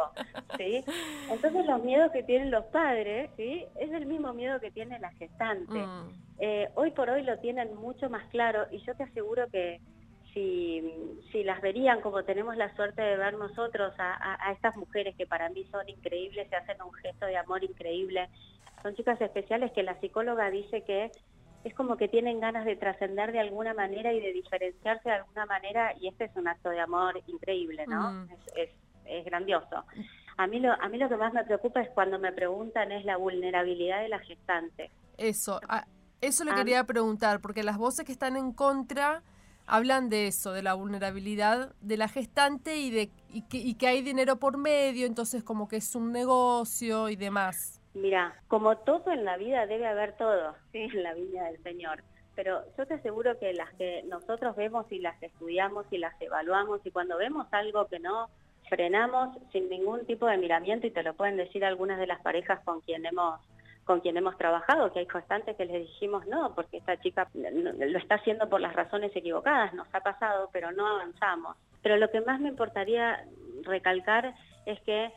¿sí? 0.56 0.84
Entonces 1.30 1.66
los 1.66 1.82
miedos 1.82 2.10
que 2.12 2.22
tienen 2.22 2.50
los 2.50 2.64
padres, 2.66 3.30
¿sí? 3.36 3.64
Es 3.76 3.92
el 3.92 4.06
mismo 4.06 4.32
miedo 4.32 4.60
que 4.60 4.70
tiene 4.70 4.98
la 4.98 5.10
gestante. 5.12 5.78
Mm. 5.78 6.28
Eh, 6.40 6.68
hoy 6.76 6.92
por 6.92 7.10
hoy 7.10 7.22
lo 7.24 7.38
tienen 7.40 7.74
mucho 7.74 8.08
más 8.08 8.24
claro 8.28 8.66
y 8.70 8.78
yo 8.78 8.94
te 8.94 9.02
aseguro 9.02 9.48
que 9.50 9.80
si, 10.34 11.42
las 11.44 11.60
verían 11.60 12.00
como 12.00 12.22
tenemos 12.24 12.56
la 12.56 12.74
suerte 12.76 13.02
de 13.02 13.16
ver 13.16 13.34
nosotros 13.34 13.92
a, 13.98 14.52
estas 14.52 14.76
mujeres 14.76 15.16
que 15.16 15.26
para 15.26 15.48
mí 15.48 15.64
son 15.70 15.88
increíbles, 15.88 16.48
se 16.48 16.56
hacen 16.56 16.80
un 16.82 16.92
gesto 16.94 17.26
de 17.26 17.36
amor 17.36 17.64
increíble, 17.64 18.28
son 18.82 18.94
chicas 18.94 19.20
especiales 19.20 19.72
que 19.72 19.82
la 19.82 19.98
psicóloga 20.00 20.50
dice 20.50 20.82
que 20.82 21.10
es 21.64 21.74
como 21.74 21.96
que 21.96 22.08
tienen 22.08 22.40
ganas 22.40 22.64
de 22.64 22.76
trascender 22.76 23.32
de 23.32 23.40
alguna 23.40 23.74
manera 23.74 24.12
y 24.12 24.20
de 24.20 24.32
diferenciarse 24.32 25.08
de 25.08 25.16
alguna 25.16 25.46
manera 25.46 25.92
y 26.00 26.08
este 26.08 26.24
es 26.24 26.36
un 26.36 26.48
acto 26.48 26.70
de 26.70 26.80
amor 26.80 27.20
increíble, 27.26 27.84
¿no? 27.86 28.12
Mm. 28.12 28.28
Es, 28.56 28.70
es, 29.06 29.24
grandioso. 29.24 29.84
A 30.36 30.46
mí, 30.46 30.60
lo, 30.60 30.72
a 30.72 30.88
mí 30.88 30.98
lo 30.98 31.08
que 31.08 31.16
más 31.16 31.32
me 31.32 31.44
preocupa 31.44 31.80
es 31.80 31.90
cuando 31.90 32.18
me 32.18 32.32
preguntan 32.32 32.92
es 32.92 33.04
la 33.04 33.16
vulnerabilidad 33.16 34.02
de 34.02 34.08
la 34.08 34.20
gestante. 34.20 34.90
Eso, 35.16 35.60
eso 36.20 36.44
le 36.44 36.54
quería 36.54 36.84
preguntar, 36.84 37.40
porque 37.40 37.64
las 37.64 37.76
voces 37.76 38.04
que 38.04 38.12
están 38.12 38.36
en 38.36 38.52
contra 38.52 39.22
hablan 39.66 40.08
de 40.08 40.28
eso, 40.28 40.52
de 40.52 40.62
la 40.62 40.74
vulnerabilidad 40.74 41.74
de 41.80 41.96
la 41.96 42.08
gestante 42.08 42.78
y 42.78 42.90
de 42.90 43.10
y 43.30 43.42
que, 43.42 43.58
y 43.58 43.74
que 43.74 43.86
hay 43.86 44.02
dinero 44.02 44.38
por 44.38 44.56
medio, 44.56 45.06
entonces 45.06 45.44
como 45.44 45.68
que 45.68 45.76
es 45.76 45.94
un 45.94 46.12
negocio 46.12 47.08
y 47.08 47.16
demás. 47.16 47.77
Mira, 47.94 48.34
como 48.48 48.76
todo 48.78 49.10
en 49.10 49.24
la 49.24 49.36
vida 49.36 49.66
debe 49.66 49.86
haber 49.86 50.16
todo, 50.16 50.54
¿sí? 50.72 50.82
en 50.82 51.02
la 51.02 51.14
vida 51.14 51.44
del 51.44 51.62
Señor. 51.62 52.02
Pero 52.34 52.62
yo 52.76 52.86
te 52.86 52.94
aseguro 52.94 53.38
que 53.38 53.52
las 53.52 53.72
que 53.74 54.04
nosotros 54.04 54.54
vemos 54.54 54.86
y 54.92 55.00
las 55.00 55.20
estudiamos 55.22 55.86
y 55.90 55.98
las 55.98 56.20
evaluamos 56.20 56.80
y 56.84 56.90
cuando 56.90 57.16
vemos 57.16 57.46
algo 57.50 57.86
que 57.86 57.98
no 57.98 58.28
frenamos 58.68 59.36
sin 59.50 59.68
ningún 59.68 60.06
tipo 60.06 60.26
de 60.26 60.36
miramiento 60.36 60.86
y 60.86 60.90
te 60.90 61.02
lo 61.02 61.14
pueden 61.14 61.36
decir 61.36 61.64
algunas 61.64 61.98
de 61.98 62.06
las 62.06 62.20
parejas 62.20 62.60
con 62.64 62.80
quien 62.82 63.04
hemos 63.06 63.40
con 63.84 64.00
quien 64.00 64.18
hemos 64.18 64.36
trabajado, 64.36 64.92
que 64.92 64.98
hay 64.98 65.06
constantes 65.06 65.56
que 65.56 65.64
les 65.64 65.80
dijimos 65.88 66.26
no, 66.26 66.54
porque 66.54 66.76
esta 66.76 67.00
chica 67.00 67.26
lo 67.32 67.98
está 67.98 68.16
haciendo 68.16 68.46
por 68.46 68.60
las 68.60 68.76
razones 68.76 69.16
equivocadas, 69.16 69.72
nos 69.72 69.88
ha 69.94 70.00
pasado, 70.00 70.50
pero 70.52 70.70
no 70.72 70.86
avanzamos. 70.86 71.56
Pero 71.82 71.96
lo 71.96 72.10
que 72.10 72.20
más 72.20 72.38
me 72.38 72.50
importaría 72.50 73.24
recalcar 73.62 74.34
es 74.66 74.78
que 74.82 75.10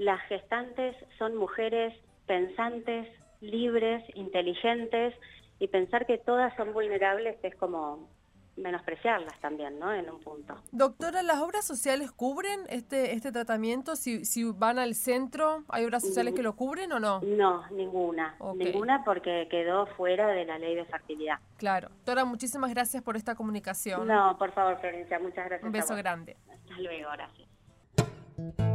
las 0.00 0.20
gestantes 0.28 0.96
son 1.18 1.36
mujeres 1.36 1.94
pensantes, 2.26 3.06
libres, 3.42 4.02
inteligentes, 4.14 5.14
y 5.58 5.68
pensar 5.68 6.06
que 6.06 6.16
todas 6.16 6.56
son 6.56 6.72
vulnerables 6.72 7.36
es 7.42 7.54
como 7.56 8.08
menospreciarlas 8.56 9.38
también, 9.40 9.78
¿no? 9.78 9.92
En 9.92 10.08
un 10.08 10.18
punto. 10.20 10.54
Doctora, 10.72 11.22
¿las 11.22 11.38
obras 11.40 11.66
sociales 11.66 12.12
cubren 12.12 12.60
este 12.70 13.12
este 13.12 13.30
tratamiento? 13.30 13.94
Si, 13.94 14.24
si 14.24 14.44
van 14.44 14.78
al 14.78 14.94
centro, 14.94 15.64
¿hay 15.68 15.84
obras 15.84 16.02
sociales 16.02 16.32
que 16.32 16.42
lo 16.42 16.56
cubren 16.56 16.92
o 16.92 16.98
no? 16.98 17.20
No, 17.20 17.68
ninguna. 17.70 18.36
Ninguna 18.54 19.04
porque 19.04 19.48
quedó 19.50 19.84
fuera 19.84 20.28
de 20.28 20.46
la 20.46 20.58
ley 20.58 20.76
de 20.76 20.86
fertilidad. 20.86 21.40
Claro. 21.58 21.90
Doctora, 21.90 22.24
muchísimas 22.24 22.70
gracias 22.70 23.02
por 23.02 23.16
esta 23.16 23.34
comunicación. 23.34 24.08
No, 24.08 24.38
por 24.38 24.52
favor, 24.52 24.80
Florencia, 24.80 25.18
muchas 25.18 25.44
gracias. 25.44 25.62
Un 25.62 25.72
beso 25.72 25.94
grande. 25.94 26.38
Hasta 26.50 26.80
luego, 26.80 27.10
gracias. 27.12 28.69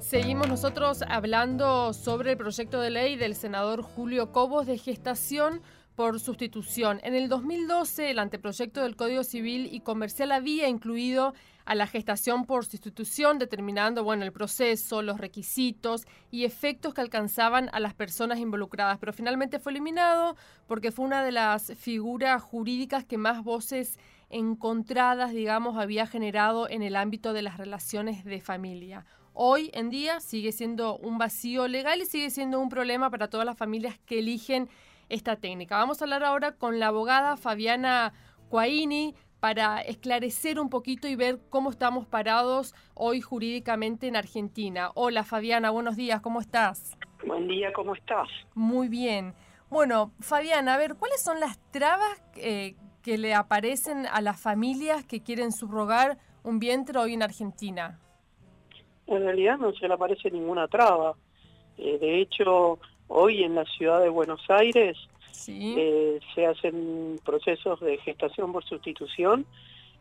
Seguimos 0.00 0.48
nosotros 0.48 1.02
hablando 1.06 1.92
sobre 1.92 2.32
el 2.32 2.36
proyecto 2.38 2.80
de 2.80 2.88
ley 2.88 3.16
del 3.16 3.36
senador 3.36 3.82
Julio 3.82 4.32
Cobos 4.32 4.66
de 4.66 4.78
gestación 4.78 5.60
por 5.94 6.18
sustitución. 6.18 7.00
En 7.02 7.14
el 7.14 7.28
2012, 7.28 8.10
el 8.10 8.18
anteproyecto 8.18 8.82
del 8.82 8.96
Código 8.96 9.22
Civil 9.22 9.68
y 9.70 9.80
Comercial 9.80 10.32
había 10.32 10.68
incluido 10.68 11.34
a 11.66 11.74
la 11.74 11.86
gestación 11.86 12.46
por 12.46 12.64
sustitución, 12.64 13.38
determinando 13.38 14.02
bueno, 14.02 14.24
el 14.24 14.32
proceso, 14.32 15.02
los 15.02 15.20
requisitos 15.20 16.06
y 16.30 16.44
efectos 16.44 16.94
que 16.94 17.02
alcanzaban 17.02 17.68
a 17.72 17.78
las 17.78 17.92
personas 17.92 18.38
involucradas, 18.38 18.98
pero 18.98 19.12
finalmente 19.12 19.58
fue 19.58 19.72
eliminado 19.72 20.34
porque 20.66 20.92
fue 20.92 21.04
una 21.04 21.22
de 21.22 21.32
las 21.32 21.74
figuras 21.76 22.42
jurídicas 22.42 23.04
que 23.04 23.18
más 23.18 23.44
voces 23.44 23.98
encontradas, 24.30 25.32
digamos, 25.32 25.76
había 25.76 26.06
generado 26.06 26.68
en 26.68 26.82
el 26.82 26.96
ámbito 26.96 27.34
de 27.34 27.42
las 27.42 27.58
relaciones 27.58 28.24
de 28.24 28.40
familia. 28.40 29.04
Hoy 29.32 29.70
en 29.74 29.90
día 29.90 30.20
sigue 30.20 30.52
siendo 30.52 30.96
un 30.98 31.18
vacío 31.18 31.68
legal 31.68 32.02
y 32.02 32.06
sigue 32.06 32.30
siendo 32.30 32.60
un 32.60 32.68
problema 32.68 33.10
para 33.10 33.28
todas 33.28 33.46
las 33.46 33.56
familias 33.56 33.98
que 34.04 34.18
eligen 34.18 34.68
esta 35.08 35.36
técnica. 35.36 35.76
Vamos 35.76 36.00
a 36.00 36.04
hablar 36.04 36.24
ahora 36.24 36.52
con 36.52 36.78
la 36.78 36.88
abogada 36.88 37.36
Fabiana 37.36 38.12
Cuaini 38.48 39.14
para 39.38 39.80
esclarecer 39.80 40.60
un 40.60 40.68
poquito 40.68 41.08
y 41.08 41.16
ver 41.16 41.40
cómo 41.48 41.70
estamos 41.70 42.06
parados 42.06 42.74
hoy 42.94 43.20
jurídicamente 43.20 44.06
en 44.06 44.16
Argentina. 44.16 44.90
Hola 44.94 45.24
Fabiana, 45.24 45.70
buenos 45.70 45.96
días, 45.96 46.20
¿cómo 46.20 46.40
estás? 46.40 46.96
Buen 47.26 47.48
día, 47.48 47.72
¿cómo 47.72 47.94
estás? 47.94 48.28
Muy 48.54 48.88
bien. 48.88 49.34
Bueno, 49.70 50.12
Fabiana, 50.20 50.74
a 50.74 50.78
ver, 50.78 50.96
¿cuáles 50.96 51.22
son 51.22 51.38
las 51.38 51.58
trabas 51.70 52.20
eh, 52.36 52.74
que 53.02 53.16
le 53.16 53.34
aparecen 53.34 54.06
a 54.06 54.20
las 54.20 54.40
familias 54.40 55.04
que 55.04 55.22
quieren 55.22 55.52
subrogar 55.52 56.18
un 56.42 56.58
vientre 56.58 56.98
hoy 56.98 57.14
en 57.14 57.22
Argentina? 57.22 57.98
En 59.10 59.24
realidad 59.24 59.58
no 59.58 59.72
se 59.74 59.86
le 59.86 59.94
aparece 59.94 60.30
ninguna 60.30 60.68
traba. 60.68 61.14
Eh, 61.76 61.98
de 61.98 62.20
hecho, 62.20 62.78
Hoy 63.12 63.42
en 63.42 63.56
la 63.56 63.64
ciudad 63.64 64.00
de 64.00 64.08
Buenos 64.08 64.40
Aires 64.48 64.96
eh, 65.48 66.20
se 66.32 66.46
hacen 66.46 67.18
procesos 67.24 67.80
de 67.80 67.98
gestación 67.98 68.52
por 68.52 68.64
sustitución, 68.64 69.46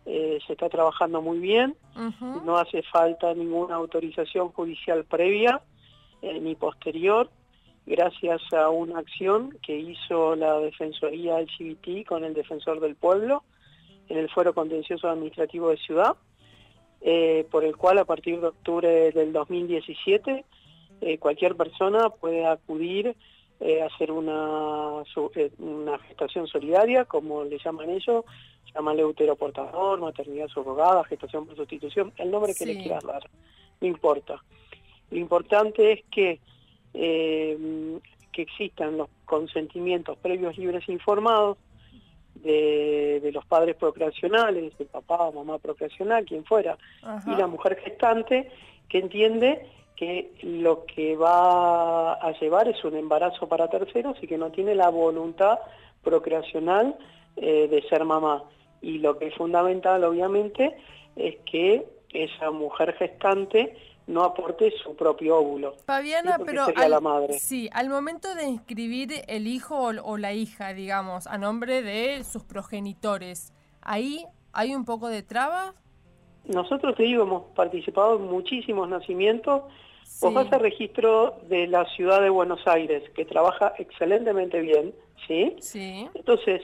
eh, 0.05 0.37
se 0.45 0.53
está 0.53 0.69
trabajando 0.69 1.19
muy 1.19 1.39
bien, 1.39 1.75
no 2.45 2.57
hace 2.57 2.83
falta 2.83 3.33
ninguna 3.33 3.77
autorización 3.77 4.49
judicial 4.49 5.05
previa 5.05 5.59
ni 6.21 6.53
posterior, 6.53 7.31
gracias 7.87 8.41
a 8.53 8.69
una 8.69 8.99
acción 8.99 9.57
que 9.63 9.75
hizo 9.75 10.35
la 10.35 10.59
Defensoría 10.59 11.37
del 11.37 11.47
CBT 11.47 12.07
con 12.07 12.23
el 12.23 12.35
Defensor 12.35 12.79
del 12.79 12.95
Pueblo 12.95 13.43
en 14.07 14.19
el 14.19 14.29
Fuero 14.29 14.53
Contencioso 14.53 15.09
Administrativo 15.09 15.71
de 15.71 15.77
Ciudad, 15.77 16.15
por 17.49 17.63
el 17.63 17.77
cual 17.77 17.97
a 17.97 18.05
partir 18.05 18.39
de 18.41 18.47
octubre 18.47 19.11
del 19.11 19.31
2017 19.31 20.45
eh, 21.01 21.17
cualquier 21.17 21.55
persona 21.55 22.09
puede 22.09 22.45
acudir 22.45 23.15
eh, 23.61 23.81
a 23.81 23.85
hacer 23.85 24.11
una, 24.11 25.03
eh, 25.35 25.51
una 25.59 25.97
gestación 25.99 26.47
solidaria, 26.47 27.05
como 27.05 27.43
le 27.43 27.57
llaman 27.57 27.89
ellos, 27.89 28.25
llaman 28.73 28.99
uteroportador, 29.03 29.99
maternidad 29.99 30.47
subrogada, 30.49 31.03
gestación 31.05 31.45
por 31.45 31.55
sustitución, 31.55 32.11
el 32.17 32.31
nombre 32.31 32.53
que 32.53 32.65
le 32.65 32.81
quieras 32.81 33.03
dar, 33.03 33.29
no 33.79 33.87
importa. 33.87 34.43
Lo 35.09 35.17
importante 35.17 35.93
es 35.93 36.03
que, 36.11 36.39
que 36.93 38.41
existan 38.41 38.97
los 38.97 39.09
consentimientos 39.25 40.17
previos 40.17 40.57
libres 40.57 40.87
e 40.87 40.91
informados 40.91 41.57
de, 42.43 43.19
de, 43.21 43.31
los 43.31 43.45
padres 43.45 43.75
procreacionales, 43.75 44.73
el 44.79 44.87
papá 44.87 45.23
o 45.27 45.31
mamá 45.31 45.57
procreacional, 45.57 46.25
quien 46.25 46.45
fuera, 46.45 46.77
y 47.25 47.35
la 47.35 47.47
mujer 47.47 47.77
gestante, 47.77 48.49
que 48.87 48.99
entiende 48.99 49.65
que 49.95 50.31
lo 50.43 50.85
que 50.85 51.17
va 51.17 52.13
a 52.13 52.31
llevar 52.39 52.69
es 52.69 52.83
un 52.85 52.95
embarazo 52.95 53.49
para 53.49 53.67
terceros 53.67 54.17
y 54.21 54.27
que 54.27 54.37
no 54.37 54.49
tiene 54.49 54.73
la 54.73 54.89
voluntad 54.89 55.59
procreacional 56.03 56.95
eh, 57.35 57.67
de 57.69 57.81
ser 57.89 58.05
mamá. 58.05 58.45
Y 58.81 58.99
lo 58.99 59.17
que 59.17 59.27
es 59.27 59.35
fundamental, 59.35 60.03
obviamente, 60.05 60.77
es 61.17 61.35
que 61.45 61.85
esa 62.13 62.49
mujer 62.51 62.93
gestante 62.93 63.75
no 64.09 64.23
aporte 64.23 64.73
su 64.83 64.95
propio 64.95 65.37
óvulo. 65.37 65.75
Fabiana, 65.85 66.39
pero 66.43 66.65
al, 66.75 66.91
la 66.91 66.99
madre. 66.99 67.39
sí, 67.39 67.69
al 67.71 67.89
momento 67.89 68.33
de 68.35 68.47
inscribir 68.47 69.23
el 69.27 69.47
hijo 69.47 69.91
o, 70.03 70.17
la 70.17 70.33
hija, 70.33 70.73
digamos, 70.73 71.27
a 71.27 71.37
nombre 71.37 71.81
de 71.81 72.23
sus 72.23 72.43
progenitores, 72.43 73.53
¿ahí 73.81 74.25
hay 74.51 74.75
un 74.75 74.83
poco 74.83 75.07
de 75.09 75.21
traba? 75.21 75.75
Nosotros, 76.45 76.95
te 76.95 77.03
digo, 77.03 77.23
hemos 77.23 77.43
participado 77.55 78.17
en 78.17 78.23
muchísimos 78.23 78.89
nacimientos 78.89 79.63
Vos 80.21 80.33
vas 80.33 80.51
al 80.51 80.59
registro 80.59 81.39
de 81.47 81.67
la 81.67 81.85
ciudad 81.85 82.21
de 82.21 82.29
Buenos 82.29 82.67
Aires, 82.67 83.03
que 83.15 83.23
trabaja 83.23 83.73
excelentemente 83.77 84.59
bien, 84.59 84.93
¿sí? 85.27 85.55
Sí. 85.59 86.09
Entonces, 86.13 86.61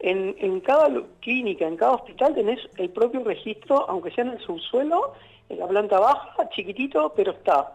en, 0.00 0.36
en 0.38 0.60
cada 0.60 0.90
clínica, 1.20 1.66
en 1.66 1.76
cada 1.76 1.92
hospital 1.92 2.34
tenés 2.34 2.60
el 2.76 2.90
propio 2.90 3.24
registro, 3.24 3.88
aunque 3.88 4.10
sea 4.10 4.24
en 4.24 4.32
el 4.32 4.40
subsuelo, 4.40 5.14
en 5.48 5.58
la 5.58 5.66
planta 5.66 5.98
baja, 5.98 6.48
chiquitito, 6.50 7.12
pero 7.16 7.32
está. 7.32 7.72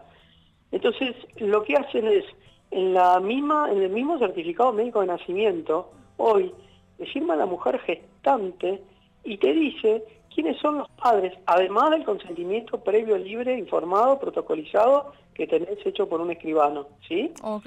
Entonces, 0.70 1.14
lo 1.36 1.62
que 1.62 1.74
hacen 1.74 2.06
es, 2.06 2.24
en, 2.70 2.94
la 2.94 3.20
misma, 3.20 3.70
en 3.70 3.82
el 3.82 3.90
mismo 3.90 4.18
certificado 4.18 4.72
médico 4.72 5.00
de 5.00 5.06
nacimiento, 5.06 5.90
hoy, 6.16 6.52
le 6.98 7.06
firma 7.06 7.36
la 7.36 7.46
mujer 7.46 7.78
gestante 7.80 8.82
y 9.24 9.38
te 9.38 9.52
dice 9.52 10.04
quiénes 10.34 10.58
son 10.58 10.78
los 10.78 10.88
padres, 10.90 11.32
además 11.46 11.90
del 11.90 12.04
consentimiento 12.04 12.78
previo, 12.82 13.16
libre, 13.16 13.56
informado, 13.56 14.18
protocolizado, 14.18 15.12
que 15.32 15.46
tenés 15.46 15.84
hecho 15.84 16.08
por 16.08 16.20
un 16.20 16.30
escribano, 16.30 16.86
¿sí? 17.06 17.32
Ok. 17.42 17.66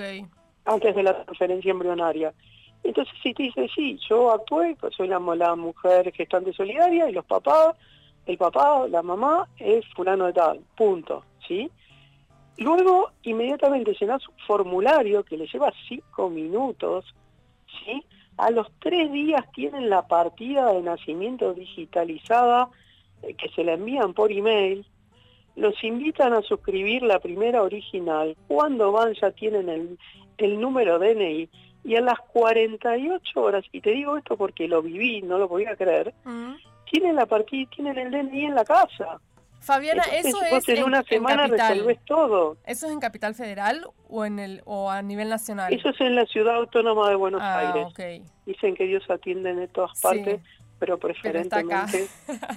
Antes 0.65 0.95
de 0.95 1.03
la 1.03 1.23
transferencia 1.23 1.71
embrionaria. 1.71 2.33
Entonces, 2.83 3.13
si 3.23 3.33
te 3.33 3.43
dice, 3.43 3.69
sí, 3.73 3.99
yo 4.09 4.31
actué, 4.31 4.75
pues 4.79 4.93
soy 4.95 5.07
la, 5.07 5.19
la 5.19 5.55
mujer 5.55 6.11
gestante 6.13 6.53
solidaria 6.53 7.09
y 7.09 7.13
los 7.13 7.25
papás, 7.25 7.75
el 8.27 8.37
papá, 8.37 8.87
la 8.89 9.01
mamá, 9.01 9.47
es 9.57 9.85
fulano 9.95 10.25
de 10.25 10.33
tal, 10.33 10.59
punto, 10.75 11.23
¿sí? 11.47 11.71
Luego, 12.57 13.11
inmediatamente 13.23 13.95
llenas 13.99 14.27
un 14.27 14.35
formulario 14.45 15.23
que 15.23 15.37
le 15.37 15.47
lleva 15.47 15.71
cinco 15.87 16.29
minutos, 16.29 17.05
¿sí? 17.85 18.03
A 18.37 18.51
los 18.51 18.67
tres 18.79 19.11
días 19.11 19.43
tienen 19.53 19.89
la 19.89 20.07
partida 20.07 20.73
de 20.73 20.81
nacimiento 20.81 21.53
digitalizada 21.53 22.69
eh, 23.21 23.33
que 23.35 23.49
se 23.49 23.63
la 23.63 23.73
envían 23.73 24.13
por 24.13 24.31
email. 24.31 24.85
Los 25.55 25.83
invitan 25.83 26.33
a 26.33 26.41
suscribir 26.41 27.01
la 27.03 27.19
primera 27.19 27.63
original. 27.63 28.35
Cuando 28.47 28.91
van 28.91 29.13
ya 29.13 29.31
tienen 29.31 29.69
el, 29.69 29.97
el 30.37 30.59
número 30.59 30.99
DNI. 30.99 31.49
Y 31.83 31.95
a 31.95 32.01
las 32.01 32.19
48 32.19 33.39
horas, 33.39 33.63
y 33.71 33.79
te 33.79 33.91
digo 33.91 34.17
esto 34.17 34.35
porque 34.35 34.67
lo 34.67 34.81
viví, 34.81 35.21
no 35.21 35.37
lo 35.37 35.47
podía 35.47 35.75
creer, 35.77 36.13
mm. 36.25 36.55
Tienen 36.89 37.15
la 37.15 37.25
partida, 37.25 37.69
tienen 37.75 37.97
el 37.97 38.11
DNI 38.11 38.45
en 38.45 38.55
la 38.55 38.65
casa. 38.65 39.19
Fabiana, 39.59 40.03
eso 40.03 40.41
es 40.43 40.69
en, 40.69 40.83
una 40.83 41.03
semana 41.03 41.47
resolvés 41.47 41.99
todo. 42.05 42.57
¿Eso 42.65 42.87
es 42.87 42.93
en 42.93 42.99
Capital 42.99 43.35
Federal 43.35 43.85
o 44.07 44.23
en 44.23 44.39
el 44.39 44.61
o 44.65 44.89
a 44.89 45.01
nivel 45.01 45.29
nacional? 45.29 45.73
Eso 45.73 45.89
es 45.89 45.99
en 45.99 46.15
la 46.15 46.25
Ciudad 46.25 46.55
Autónoma 46.55 47.09
de 47.09 47.15
Buenos 47.15 47.41
ah, 47.43 47.73
Aires. 47.73 48.23
Dicen 48.45 48.75
que 48.75 48.85
Dios 48.85 49.03
atiende 49.09 49.49
en 49.49 49.67
todas 49.67 49.99
partes, 49.99 50.39
pero 50.79 50.97
preferentemente 50.97 52.07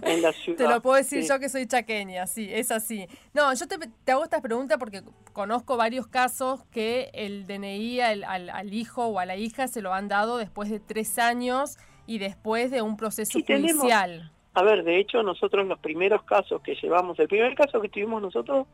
en 0.02 0.22
la 0.22 0.32
ciudad. 0.44 0.58
Te 0.58 0.68
lo 0.68 0.80
puedo 0.82 0.96
decir 0.96 1.26
yo 1.26 1.40
que 1.40 1.48
soy 1.48 1.66
chaqueña, 1.66 2.26
sí, 2.26 2.48
es 2.52 2.70
así. 2.70 3.08
No, 3.34 3.52
yo 3.54 3.66
te, 3.66 4.12
hago 4.12 4.22
esta 4.22 4.40
pregunta 4.40 4.78
porque 4.78 5.02
conozco 5.32 5.76
varios 5.76 6.06
casos 6.06 6.64
que 6.70 7.10
el 7.14 7.46
DNI 7.46 8.00
al, 8.02 8.24
al, 8.24 8.72
hijo 8.72 9.06
o 9.06 9.18
a 9.18 9.26
la 9.26 9.36
hija 9.36 9.66
se 9.66 9.82
lo 9.82 9.92
han 9.94 10.06
dado 10.06 10.36
después 10.36 10.70
de 10.70 10.78
tres 10.78 11.18
años 11.18 11.76
y 12.10 12.18
después 12.18 12.72
de 12.72 12.82
un 12.82 12.96
proceso 12.96 13.38
judicial. 13.38 14.32
A 14.54 14.64
ver, 14.64 14.82
de 14.82 14.98
hecho 14.98 15.22
nosotros 15.22 15.64
los 15.68 15.78
primeros 15.78 16.24
casos 16.24 16.60
que 16.60 16.74
llevamos, 16.74 17.16
el 17.20 17.28
primer 17.28 17.54
caso 17.54 17.80
que 17.80 17.88
tuvimos 17.88 18.20
nosotros, 18.20 18.66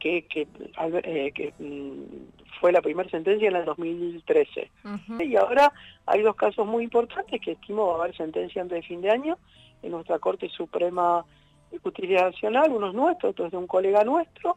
que, 0.00 0.26
que, 0.26 0.48
eh, 1.04 1.52
mm, 1.60 1.92
fue 2.58 2.72
la 2.72 2.82
primera 2.82 3.08
sentencia 3.08 3.48
en 3.48 3.54
el 3.54 3.64
2013. 3.64 4.72
Y 5.20 5.36
ahora 5.36 5.72
hay 6.04 6.22
dos 6.22 6.34
casos 6.34 6.66
muy 6.66 6.82
importantes 6.82 7.40
que 7.40 7.52
estimo 7.52 7.86
va 7.86 7.92
a 7.92 7.98
haber 8.02 8.16
sentencia 8.16 8.60
antes 8.60 8.80
de 8.80 8.82
fin 8.82 9.00
de 9.02 9.10
año 9.12 9.38
en 9.80 9.92
nuestra 9.92 10.18
Corte 10.18 10.48
Suprema 10.48 11.24
de 11.70 11.78
Justicia 11.78 12.24
Nacional, 12.24 12.72
uno 12.72 12.88
es 12.88 12.94
nuestro, 12.94 13.30
otro 13.30 13.46
es 13.46 13.52
de 13.52 13.56
un 13.56 13.68
colega 13.68 14.02
nuestro, 14.02 14.56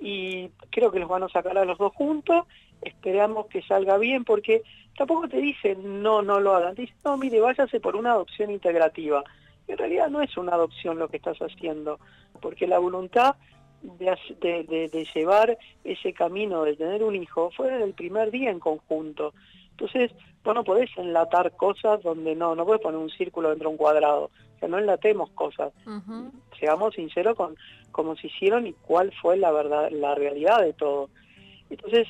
y 0.00 0.48
creo 0.70 0.90
que 0.90 0.98
los 0.98 1.08
van 1.08 1.22
a 1.22 1.28
sacar 1.28 1.56
a 1.56 1.64
los 1.64 1.78
dos 1.78 1.92
juntos, 1.94 2.44
esperamos 2.82 3.46
que 3.46 3.62
salga 3.62 3.98
bien, 3.98 4.24
porque 4.24 4.62
tampoco 4.96 5.28
te 5.28 5.38
dicen 5.38 6.02
no, 6.02 6.22
no 6.22 6.40
lo 6.40 6.54
hagan, 6.54 6.74
te 6.74 6.82
dicen 6.82 6.96
no, 7.04 7.16
mire, 7.16 7.40
váyase 7.40 7.80
por 7.80 7.96
una 7.96 8.12
adopción 8.12 8.50
integrativa. 8.50 9.24
En 9.68 9.78
realidad 9.78 10.08
no 10.08 10.20
es 10.20 10.36
una 10.36 10.52
adopción 10.52 10.98
lo 10.98 11.08
que 11.08 11.16
estás 11.16 11.38
haciendo, 11.38 11.98
porque 12.40 12.66
la 12.66 12.78
voluntad 12.78 13.36
de, 13.82 14.88
de, 14.92 15.08
llevar 15.14 15.58
ese 15.84 16.12
camino 16.12 16.64
de 16.64 16.76
tener 16.76 17.02
un 17.02 17.16
hijo 17.16 17.50
fue 17.56 17.70
desde 17.70 17.84
el 17.84 17.94
primer 17.94 18.30
día 18.30 18.50
en 18.50 18.60
conjunto. 18.60 19.34
Entonces, 19.70 20.12
vos 20.44 20.54
no 20.54 20.64
podés 20.64 20.90
enlatar 20.96 21.56
cosas 21.56 22.02
donde 22.02 22.34
no, 22.34 22.54
no 22.54 22.64
puedes 22.64 22.82
poner 22.82 22.98
un 22.98 23.10
círculo 23.10 23.50
dentro 23.50 23.68
de 23.68 23.72
un 23.72 23.78
cuadrado. 23.78 24.30
O 24.56 24.58
sea, 24.58 24.68
no 24.68 24.78
enlatemos 24.78 25.30
cosas. 25.30 25.72
Seamos 26.58 26.94
sinceros 26.94 27.36
con 27.36 27.56
cómo 27.90 28.14
se 28.16 28.28
hicieron 28.28 28.66
y 28.66 28.72
cuál 28.72 29.12
fue 29.20 29.36
la 29.36 29.50
verdad, 29.50 29.90
la 29.90 30.14
realidad 30.14 30.60
de 30.60 30.72
todo. 30.72 31.10
Entonces, 31.70 32.06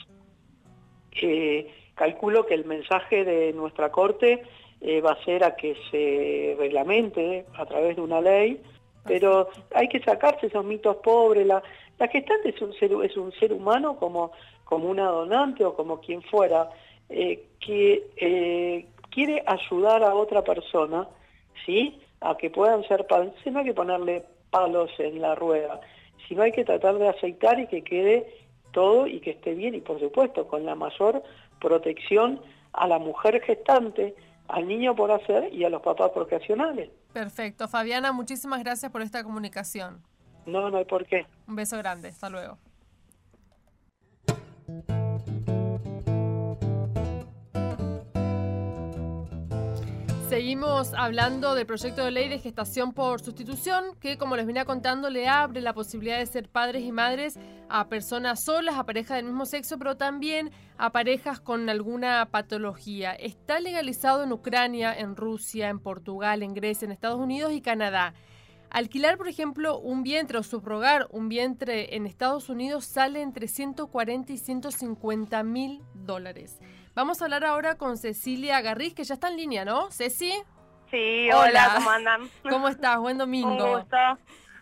eh, 1.20 1.70
calculo 1.94 2.46
que 2.46 2.54
el 2.54 2.64
mensaje 2.64 3.24
de 3.24 3.52
nuestra 3.52 3.90
Corte 3.90 4.42
eh, 4.80 5.00
va 5.00 5.12
a 5.12 5.24
ser 5.24 5.44
a 5.44 5.54
que 5.54 5.76
se 5.90 6.56
reglamente 6.58 7.46
a 7.54 7.66
través 7.66 7.96
de 7.96 8.02
una 8.02 8.20
ley 8.20 8.60
pero 9.04 9.48
hay 9.74 9.88
que 9.88 10.00
sacarse 10.00 10.46
esos 10.46 10.64
mitos 10.64 10.96
pobres. 10.96 11.46
La, 11.46 11.62
la 11.98 12.08
gestante 12.08 12.50
es 12.50 12.62
un 12.62 12.72
ser, 12.74 12.92
es 13.02 13.16
un 13.16 13.32
ser 13.32 13.52
humano 13.52 13.96
como, 13.96 14.32
como 14.64 14.88
una 14.88 15.06
donante 15.06 15.64
o 15.64 15.74
como 15.74 16.00
quien 16.00 16.22
fuera, 16.22 16.70
eh, 17.08 17.46
que 17.58 18.86
quiere 19.10 19.42
ayudar 19.46 20.02
a 20.02 20.14
otra 20.14 20.42
persona, 20.42 21.08
¿sí? 21.66 22.00
A 22.20 22.36
que 22.36 22.50
puedan 22.50 22.82
ser 22.84 23.06
padres. 23.06 23.32
No 23.46 23.58
hay 23.58 23.66
que 23.66 23.74
ponerle 23.74 24.24
palos 24.50 24.90
en 24.98 25.20
la 25.20 25.34
rueda, 25.34 25.80
sino 26.28 26.42
hay 26.42 26.52
que 26.52 26.64
tratar 26.64 26.98
de 26.98 27.08
aceitar 27.08 27.58
y 27.58 27.66
que 27.66 27.82
quede 27.82 28.26
todo 28.72 29.06
y 29.06 29.20
que 29.20 29.30
esté 29.30 29.54
bien 29.54 29.74
y 29.74 29.80
por 29.80 30.00
supuesto 30.00 30.48
con 30.48 30.64
la 30.64 30.74
mayor 30.74 31.22
protección 31.60 32.40
a 32.72 32.86
la 32.86 32.98
mujer 32.98 33.40
gestante, 33.42 34.14
al 34.48 34.66
niño 34.66 34.96
por 34.96 35.10
hacer 35.10 35.52
y 35.52 35.64
a 35.64 35.70
los 35.70 35.82
papás 35.82 36.10
procreacionales. 36.10 36.90
Perfecto. 37.12 37.68
Fabiana, 37.68 38.12
muchísimas 38.12 38.62
gracias 38.62 38.90
por 38.90 39.02
esta 39.02 39.22
comunicación. 39.22 40.02
No, 40.46 40.70
no 40.70 40.78
hay 40.78 40.84
por 40.84 41.06
qué. 41.06 41.26
Un 41.46 41.56
beso 41.56 41.76
grande. 41.78 42.08
Hasta 42.08 42.28
luego. 42.28 42.58
Seguimos 50.32 50.94
hablando 50.94 51.54
del 51.54 51.66
proyecto 51.66 52.02
de 52.02 52.10
ley 52.10 52.30
de 52.30 52.38
gestación 52.38 52.94
por 52.94 53.20
sustitución, 53.20 53.84
que 54.00 54.16
como 54.16 54.34
les 54.34 54.46
venía 54.46 54.64
contando 54.64 55.10
le 55.10 55.28
abre 55.28 55.60
la 55.60 55.74
posibilidad 55.74 56.18
de 56.18 56.24
ser 56.24 56.48
padres 56.48 56.84
y 56.84 56.90
madres 56.90 57.38
a 57.68 57.90
personas 57.90 58.42
solas, 58.42 58.76
a 58.76 58.86
parejas 58.86 59.18
del 59.18 59.26
mismo 59.26 59.44
sexo, 59.44 59.76
pero 59.76 59.98
también 59.98 60.50
a 60.78 60.90
parejas 60.90 61.38
con 61.38 61.68
alguna 61.68 62.30
patología. 62.30 63.12
Está 63.12 63.60
legalizado 63.60 64.22
en 64.22 64.32
Ucrania, 64.32 64.98
en 64.98 65.16
Rusia, 65.16 65.68
en 65.68 65.80
Portugal, 65.80 66.42
en 66.42 66.54
Grecia, 66.54 66.86
en 66.86 66.92
Estados 66.92 67.20
Unidos 67.20 67.52
y 67.52 67.60
Canadá. 67.60 68.14
Alquilar, 68.70 69.18
por 69.18 69.28
ejemplo, 69.28 69.78
un 69.80 70.02
vientre 70.02 70.38
o 70.38 70.42
subrogar 70.42 71.08
un 71.10 71.28
vientre 71.28 71.94
en 71.94 72.06
Estados 72.06 72.48
Unidos 72.48 72.86
sale 72.86 73.20
entre 73.20 73.48
140 73.48 74.32
y 74.32 74.38
150 74.38 75.42
mil 75.42 75.82
dólares. 75.92 76.58
Vamos 76.94 77.22
a 77.22 77.24
hablar 77.24 77.44
ahora 77.44 77.76
con 77.76 77.96
Cecilia 77.96 78.60
Garriz, 78.60 78.94
que 78.94 79.04
ya 79.04 79.14
está 79.14 79.28
en 79.28 79.36
línea, 79.36 79.64
¿no? 79.64 79.90
Ceci. 79.90 80.32
Sí, 80.90 81.30
hola, 81.32 81.72
¿cómo 81.76 81.90
andan? 81.90 82.28
¿Cómo 82.42 82.68
estás? 82.68 82.98
Buen 82.98 83.16
domingo. 83.16 83.48
Un 83.48 83.78
gusto. 83.78 83.96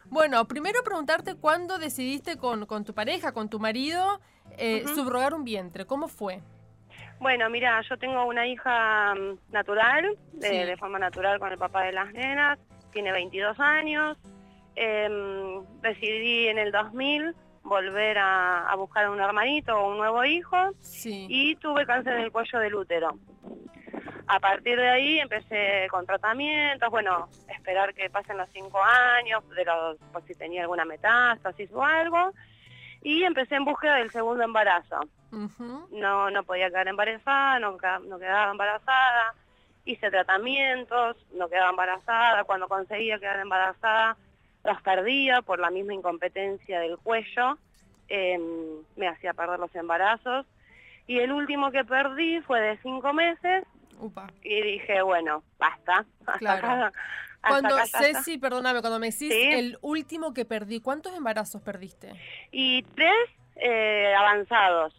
Bueno, 0.04 0.46
primero 0.46 0.84
preguntarte 0.84 1.34
cuándo 1.34 1.78
decidiste 1.78 2.37
con, 2.37 2.66
con 2.66 2.84
tu 2.84 2.94
pareja, 2.94 3.32
con 3.32 3.49
tu 3.49 3.58
marido, 3.58 4.20
eh, 4.58 4.84
subrogar 4.94 5.34
un 5.34 5.42
vientre. 5.42 5.87
¿Cómo 5.87 6.06
fue? 6.06 6.40
Bueno, 7.18 7.50
mira, 7.50 7.82
yo 7.82 7.99
tengo 7.99 8.25
una 8.25 8.46
hija 8.46 9.12
mm, 9.14 9.52
natural, 9.52 10.16
de, 10.32 10.76
forma 10.76 11.00
natural 11.00 11.40
con 11.40 11.50
el 11.50 11.58
papá 11.58 11.82
de 11.82 11.92
las 11.92 12.12
nenas, 12.12 12.60
tiene 12.92 13.10
22 13.10 13.58
años. 13.58 14.16
Em, 14.76 15.64
decidí 15.82 16.46
en 16.46 16.58
el 16.58 16.70
2000 16.70 17.34
volver 17.62 18.19
a, 18.19 18.75
buscar 18.76 19.09
un 19.11 19.21
hermanito 19.21 19.76
o 19.79 19.90
un 19.90 19.99
nuevo 19.99 20.25
hijo 20.25 20.57
y 21.05 21.57
tuve 21.57 21.87
cáncer 21.87 22.14
en 22.14 22.21
el 22.23 22.33
cuello 22.33 22.59
del 22.59 22.75
útero. 22.75 23.19
A 24.26 24.38
partir 24.38 24.79
de 24.79 24.88
ahí 24.88 25.19
empecé 25.19 25.88
con 25.90 26.07
tratamientos, 26.07 26.88
bueno, 26.90 27.29
esperar 27.49 27.93
que 27.95 28.09
pasen 28.11 28.38
los 28.38 28.49
cinco 28.50 28.81
años, 28.83 29.49
de 29.50 29.65
los, 29.65 29.99
por 30.13 30.23
si 30.23 30.34
tenía 30.34 30.63
alguna 30.63 30.84
metástasis 30.84 31.71
o 31.73 31.84
algo, 31.84 32.32
y 33.02 33.25
empecé 33.25 33.56
en 33.56 33.65
búsqueda 33.65 33.97
del 33.97 34.11
segundo 34.11 34.45
embarazo. 34.45 35.00
No 35.91 36.30
no 36.30 36.43
podía 36.45 36.69
quedar 36.69 36.89
embarazada, 36.89 37.58
no, 37.58 37.76
no 38.06 38.19
quedaba 38.19 38.52
embarazada, 38.52 39.34
hice 39.84 40.11
tratamientos, 40.11 41.17
no 41.32 41.49
quedaba 41.49 41.71
embarazada, 41.71 42.45
cuando 42.45 42.69
conseguía 42.69 43.19
quedar 43.19 43.41
embarazada 43.41 44.17
las 44.64 44.82
perdía 44.82 45.42
por 45.42 45.58
la 45.58 45.70
misma 45.70 45.94
incompetencia 45.94 46.80
del 46.80 46.99
cuello, 46.99 47.58
em, 48.08 48.42
me 48.96 49.08
hacía 49.08 49.34
perder 49.34 49.58
los 49.58 49.75
embarazos. 49.75 50.46
Y 51.06 51.18
el 51.18 51.32
último 51.32 51.70
que 51.70 51.84
perdí 51.84 52.40
fue 52.42 52.60
de 52.60 52.78
cinco 52.78 53.12
meses 53.12 53.64
y 54.42 54.62
dije, 54.62 55.02
bueno, 55.02 55.42
basta. 55.58 56.04
Hasta 56.26 56.92
cuando 57.46 57.76
Ceci, 57.86 58.38
perdóname, 58.38 58.80
cuando 58.80 58.99
me 58.99 59.10
decís 59.10 59.32
el 59.32 59.78
último 59.80 60.34
que 60.34 60.44
perdí, 60.44 60.80
¿cuántos 60.80 61.16
embarazos 61.16 61.62
perdiste? 61.62 62.12
Y 62.52 62.82
tres 62.82 63.14
eh, 63.56 64.14
avanzados. 64.14 64.94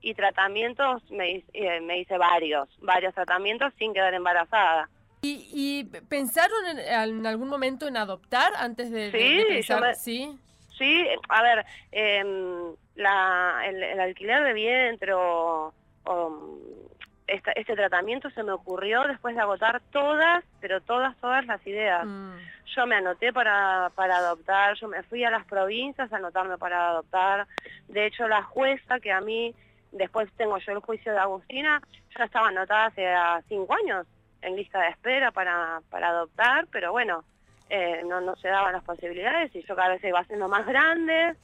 Y 0.00 0.14
tratamientos, 0.14 1.02
me, 1.10 1.44
eh, 1.52 1.80
me 1.80 1.98
hice 1.98 2.16
varios, 2.16 2.68
varios 2.80 3.12
tratamientos 3.14 3.72
sin 3.78 3.92
quedar 3.92 4.14
embarazada. 4.14 4.88
¿Y, 5.22 5.84
pensaron 6.08 6.78
en, 6.78 7.26
algún 7.26 7.48
momento 7.48 7.86
en 7.88 7.96
adoptar 7.96 8.52
antes 8.56 8.90
de, 8.90 9.10
sí, 9.10 9.44
pensar? 9.48 9.94
sí, 9.96 10.38
sí. 10.76 11.06
a 11.28 11.42
ver, 11.42 11.66
em, 11.90 12.74
la, 12.94 13.62
el, 13.66 14.00
alquiler 14.00 14.44
de 14.44 14.52
vientre 14.52 15.12
o, 15.14 15.72
este 17.26 17.74
tratamiento 17.74 18.30
se 18.30 18.44
me 18.44 18.52
ocurrió 18.52 19.02
después 19.08 19.34
de 19.34 19.40
agotar 19.40 19.82
todas, 19.90 20.44
pero 20.60 20.80
todas, 20.80 21.16
todas 21.16 21.44
las 21.46 21.66
ideas. 21.66 22.06
Mm. 22.06 22.36
Yo 22.76 22.86
me 22.86 22.94
anoté 22.94 23.32
para, 23.32 23.90
para 23.96 24.18
adoptar, 24.18 24.76
yo 24.76 24.86
me 24.86 25.02
fui 25.02 25.24
a 25.24 25.30
las 25.30 25.44
provincias 25.46 26.12
a 26.12 26.16
anotarme 26.16 26.56
para 26.56 26.90
adoptar. 26.90 27.48
De 27.88 28.06
hecho, 28.06 28.28
la 28.28 28.44
jueza 28.44 29.00
que 29.00 29.10
a 29.10 29.20
mí, 29.20 29.52
después 29.90 30.30
tengo 30.36 30.58
yo 30.58 30.70
el 30.70 30.78
juicio 30.78 31.10
de 31.10 31.18
Agustina, 31.18 31.82
ya 32.16 32.24
estaba 32.24 32.48
anotada 32.48 32.86
hace 32.86 33.04
cinco 33.48 33.74
años 33.74 34.06
en 34.46 34.56
lista 34.56 34.80
de 34.80 34.88
espera 34.88 35.32
para, 35.32 35.80
para 35.90 36.08
adoptar, 36.08 36.66
pero 36.70 36.92
bueno, 36.92 37.24
eh, 37.68 38.02
no, 38.06 38.20
no 38.20 38.36
se 38.36 38.48
daban 38.48 38.72
las 38.72 38.84
posibilidades 38.84 39.54
y 39.54 39.62
yo 39.62 39.74
cada 39.74 39.90
vez 39.90 40.04
iba 40.04 40.24
siendo 40.24 40.48
más 40.48 40.64
grande 40.66 41.34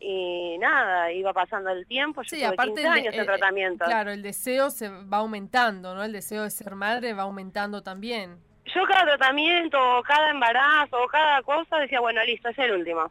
y 0.00 0.58
nada, 0.58 1.10
iba 1.12 1.32
pasando 1.32 1.70
el 1.70 1.86
tiempo, 1.86 2.22
yo 2.22 2.36
sí, 2.36 2.44
aparte 2.44 2.74
15 2.74 2.88
años 2.88 3.16
de, 3.16 3.24
tratamiento. 3.24 3.84
Claro, 3.84 4.10
el 4.10 4.22
deseo 4.22 4.70
se 4.70 4.88
va 4.88 5.18
aumentando, 5.18 5.94
¿no? 5.94 6.04
El 6.04 6.12
deseo 6.12 6.42
de 6.42 6.50
ser 6.50 6.74
madre 6.74 7.14
va 7.14 7.24
aumentando 7.24 7.82
también. 7.82 8.38
Yo 8.74 8.84
cada 8.86 9.04
tratamiento, 9.16 9.78
cada 10.06 10.30
embarazo, 10.30 10.98
cada 11.10 11.42
cosa, 11.42 11.78
decía, 11.78 12.00
bueno, 12.00 12.22
listo, 12.24 12.48
es 12.48 12.58
el 12.58 12.72
último. 12.72 13.10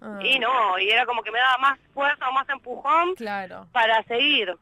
Ah. 0.00 0.18
Y 0.22 0.38
no, 0.38 0.78
y 0.78 0.90
era 0.90 1.06
como 1.06 1.22
que 1.22 1.30
me 1.30 1.38
daba 1.38 1.58
más 1.58 1.78
fuerza 1.94 2.30
más 2.30 2.48
empujón 2.48 3.14
claro. 3.14 3.66
para 3.72 4.02
seguir. 4.04 4.54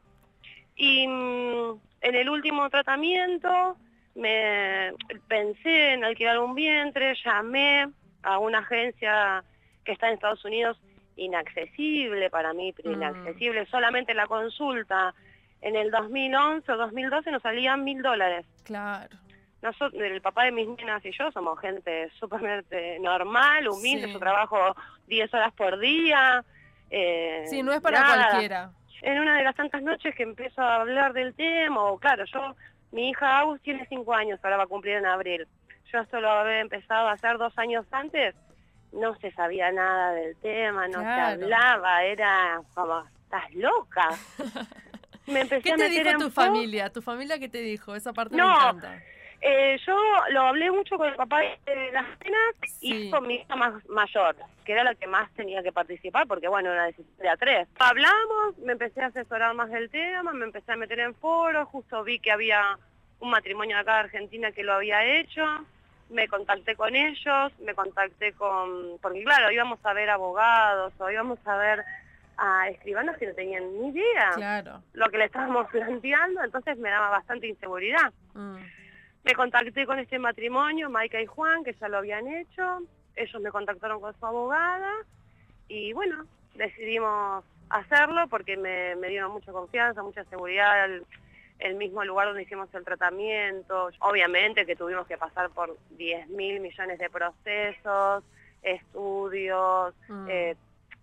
Y 0.75 1.07
mm, 1.07 1.79
en 2.01 2.15
el 2.15 2.29
último 2.29 2.69
tratamiento 2.69 3.75
me 4.15 4.93
pensé 5.27 5.93
en 5.93 6.03
alquilar 6.03 6.39
un 6.39 6.55
vientre, 6.55 7.15
llamé 7.23 7.87
a 8.23 8.39
una 8.39 8.59
agencia 8.59 9.43
que 9.83 9.91
está 9.91 10.07
en 10.07 10.15
Estados 10.15 10.43
Unidos 10.45 10.79
inaccesible 11.15 12.29
para 12.29 12.53
mí, 12.53 12.73
mm. 12.83 12.91
inaccesible, 12.91 13.65
solamente 13.67 14.13
la 14.13 14.27
consulta 14.27 15.13
en 15.61 15.75
el 15.75 15.91
2011 15.91 16.71
o 16.71 16.77
2012 16.77 17.31
nos 17.31 17.41
salían 17.41 17.83
mil 17.83 18.01
dólares. 18.01 18.45
Claro. 18.63 19.17
Nosotros, 19.61 20.01
el 20.01 20.21
papá 20.21 20.43
de 20.43 20.51
mis 20.51 20.67
nenas 20.67 21.03
y 21.05 21.11
yo 21.11 21.31
somos 21.31 21.59
gente 21.59 22.09
súper 22.19 22.63
normal, 23.01 23.67
humilde, 23.67 24.11
yo 24.11 24.19
trabajo 24.19 24.75
10 25.07 25.33
horas 25.33 25.53
por 25.53 25.79
día. 25.79 26.43
Eh, 26.91 27.45
sí, 27.47 27.63
no 27.63 27.73
es 27.73 27.81
para 27.81 28.03
cualquiera. 28.03 28.71
En 29.01 29.19
una 29.19 29.37
de 29.37 29.43
las 29.43 29.55
tantas 29.55 29.81
noches 29.81 30.13
que 30.15 30.23
empiezo 30.23 30.61
a 30.61 30.81
hablar 30.81 31.13
del 31.13 31.33
tema, 31.33 31.83
o 31.83 31.97
claro, 31.97 32.25
yo 32.25 32.55
mi 32.95 33.09
hija 33.09 33.39
Agus 33.39 33.61
tiene 33.61 33.85
cinco 33.89 34.13
años, 34.13 34.39
ahora 34.41 34.57
va 34.57 34.63
a 34.63 34.67
cumplir 34.67 34.95
en 34.95 35.05
abril. 35.05 35.45
Yo 35.91 35.99
esto 35.99 36.21
lo 36.21 36.29
había 36.29 36.61
empezado 36.61 37.09
a 37.09 37.11
hacer 37.11 37.37
dos 37.37 37.53
años 37.57 37.85
antes, 37.91 38.33
no 38.93 39.15
se 39.17 39.31
sabía 39.31 39.69
nada 39.71 40.13
del 40.13 40.35
tema, 40.37 40.87
no 40.87 41.01
se 41.01 41.05
hablaba, 41.05 42.03
era 42.05 42.61
como, 42.73 43.03
estás 43.23 43.53
loca. 43.53 44.09
Me 45.27 45.41
empecé 45.41 45.61
¿Qué 45.63 45.75
te 45.75 45.89
dijo 45.89 46.17
tu 46.19 46.29
familia? 46.29 46.89
¿Tu 46.89 47.01
familia 47.01 47.37
qué 47.37 47.49
te 47.49 47.57
dijo? 47.57 47.95
Esa 47.95 48.13
parte 48.13 48.37
no, 48.37 48.47
me 48.47 48.53
encanta. 48.53 49.03
Eh, 49.47 49.77
yo 49.85 49.95
lo 50.31 50.41
hablé 50.41 50.71
mucho 50.71 50.97
con 50.97 51.07
el 51.07 51.13
papá 51.13 51.41
de 51.41 51.91
las 51.91 52.07
nenas 52.23 52.55
y 52.81 53.11
con 53.11 53.27
mi 53.27 53.35
hija 53.35 53.55
más 53.55 53.73
mayor, 53.87 54.35
que 54.65 54.71
era 54.71 54.83
la 54.83 54.95
que 54.95 55.05
más 55.05 55.29
tenía 55.33 55.61
que 55.61 55.71
participar, 55.71 56.25
porque 56.25 56.47
bueno, 56.47 56.71
una 56.71 56.85
decisión 56.85 57.15
de 57.19 57.29
a 57.29 57.37
tres. 57.37 57.67
Hablamos, 57.77 58.57
me 58.57 58.71
empecé 58.71 59.03
a 59.03 59.07
asesorar 59.07 59.53
más 59.53 59.69
del 59.69 59.91
tema, 59.91 60.33
me 60.33 60.45
empecé 60.45 60.71
a 60.71 60.77
meter 60.77 60.99
en 60.99 61.13
foros, 61.13 61.67
justo 61.67 62.03
vi 62.03 62.17
que 62.17 62.31
había 62.31 62.79
un 63.19 63.29
matrimonio 63.29 63.77
acá 63.77 63.93
de 63.93 63.99
Argentina 63.99 64.51
que 64.51 64.63
lo 64.63 64.73
había 64.73 65.05
hecho, 65.05 65.45
me 66.09 66.27
contacté 66.27 66.75
con 66.75 66.95
ellos, 66.95 67.51
me 67.59 67.75
contacté 67.75 68.33
con, 68.33 68.97
porque 68.99 69.23
claro, 69.23 69.51
íbamos 69.51 69.77
a 69.83 69.93
ver 69.93 70.09
abogados 70.09 70.91
o 70.97 71.11
íbamos 71.11 71.37
a 71.45 71.55
ver 71.57 71.85
a 72.37 72.69
escribanos 72.69 73.15
que 73.17 73.27
no 73.27 73.35
tenían 73.35 73.63
ni 73.79 73.89
idea 73.89 74.31
claro. 74.33 74.81
lo 74.93 75.07
que 75.09 75.19
le 75.19 75.25
estábamos 75.25 75.67
planteando, 75.71 76.43
entonces 76.43 76.79
me 76.79 76.89
daba 76.89 77.11
bastante 77.11 77.45
inseguridad. 77.45 78.11
Mm. 78.33 78.55
Me 79.25 79.33
contacté 79.33 79.87
con 79.87 79.97
este 79.97 80.19
matrimonio, 80.19 80.87
Maika 80.91 81.19
y 81.19 81.25
Juan, 81.25 81.63
que 81.63 81.73
ya 81.73 81.89
lo 81.89 81.97
habían 81.97 82.27
hecho. 82.27 82.81
Ellos 83.15 83.41
me 83.41 83.49
contactaron 83.49 83.99
con 83.99 84.17
su 84.19 84.23
abogada 84.23 84.91
y 85.67 85.93
bueno, 85.93 86.25
decidimos 86.53 87.43
hacerlo 87.69 88.27
porque 88.29 88.55
me, 88.55 88.95
dieron 89.07 89.31
mucha 89.31 89.51
confianza, 89.51 90.03
mucha 90.03 90.23
seguridad, 90.25 90.85
el, 90.85 91.03
el, 91.57 91.73
mismo 91.73 92.03
lugar 92.03 92.27
donde 92.27 92.43
hicimos 92.43 92.71
el 92.75 92.85
tratamiento. 92.85 93.89
Obviamente 94.01 94.63
que 94.63 94.75
tuvimos 94.75 95.07
que 95.07 95.17
pasar 95.17 95.49
por 95.49 95.75
10 95.97 96.29
mil 96.29 96.59
millones 96.59 96.99
de 96.99 97.09
procesos, 97.09 98.23
estudios, 98.61 99.95
mm. 100.07 100.29
eh, 100.29 100.55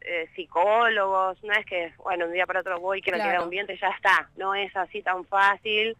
eh, 0.02 0.28
psicólogos, 0.36 1.42
no 1.42 1.52
es 1.54 1.66
que, 1.66 1.92
bueno, 1.98 2.26
un 2.26 2.32
día 2.32 2.46
para 2.46 2.60
otro 2.60 2.78
voy, 2.78 3.02
quiero 3.02 3.18
claro. 3.18 3.42
un 3.42 3.50
diente, 3.50 3.76
ya 3.78 3.88
está, 3.88 4.30
no 4.36 4.54
es 4.54 4.74
así 4.76 5.02
tan 5.02 5.24
fácil 5.24 5.96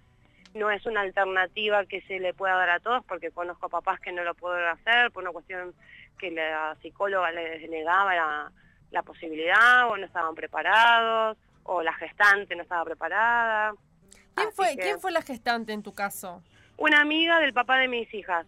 no 0.55 0.71
es 0.71 0.85
una 0.87 1.01
alternativa 1.01 1.85
que 1.87 2.03
se 2.03 2.19
le 2.21 2.35
pueda 2.35 2.55
dar 2.55 2.71
a 2.71 2.81
todos, 2.81 3.05
porque 3.07 3.31
conozco 3.31 3.69
papás 3.69 4.01
que 4.01 4.13
no 4.13 4.23
lo 4.23 4.35
pueden 4.35 4.65
hacer 4.67 5.11
por 5.11 5.23
una 5.23 5.33
cuestión 5.33 5.75
que 6.19 6.31
la 6.31 6.77
psicóloga 6.83 7.31
les 7.33 7.69
negaba 7.69 8.51
la, 8.91 9.03
posibilidad, 9.03 9.89
o 9.89 9.97
no 9.97 10.07
estaban 10.07 10.35
preparados, 10.35 11.39
o 11.65 11.83
la 11.83 11.95
gestante 11.95 12.55
no 12.55 12.63
estaba 12.63 12.85
preparada. 12.85 13.75
¿Quién 14.35 14.53
fue, 14.53 14.77
¿Quién 14.77 15.01
fue 15.01 15.11
la 15.13 15.23
gestante 15.23 15.73
en 15.73 15.83
tu 15.83 15.95
caso? 15.95 16.43
Una 16.77 17.01
amiga 17.01 17.41
del 17.41 17.53
papá 17.53 17.79
de 17.79 17.89
mis 17.89 18.13
hijas. 18.13 18.47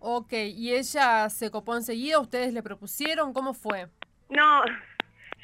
Ok, 0.00 0.32
¿y 0.32 0.74
ella 0.74 1.30
se 1.30 1.50
copó 1.50 1.76
enseguida? 1.76 2.18
¿Ustedes 2.18 2.52
le 2.52 2.62
propusieron? 2.62 3.32
¿Cómo 3.32 3.54
fue? 3.54 3.88
No, 4.28 4.62